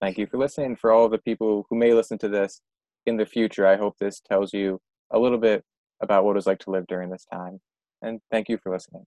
[0.00, 0.76] thank you for listening.
[0.76, 2.60] For all the people who may listen to this
[3.06, 4.80] in the future, I hope this tells you
[5.10, 5.64] a little bit
[6.00, 7.60] about what it was like to live during this time.
[8.02, 9.04] And thank you for listening.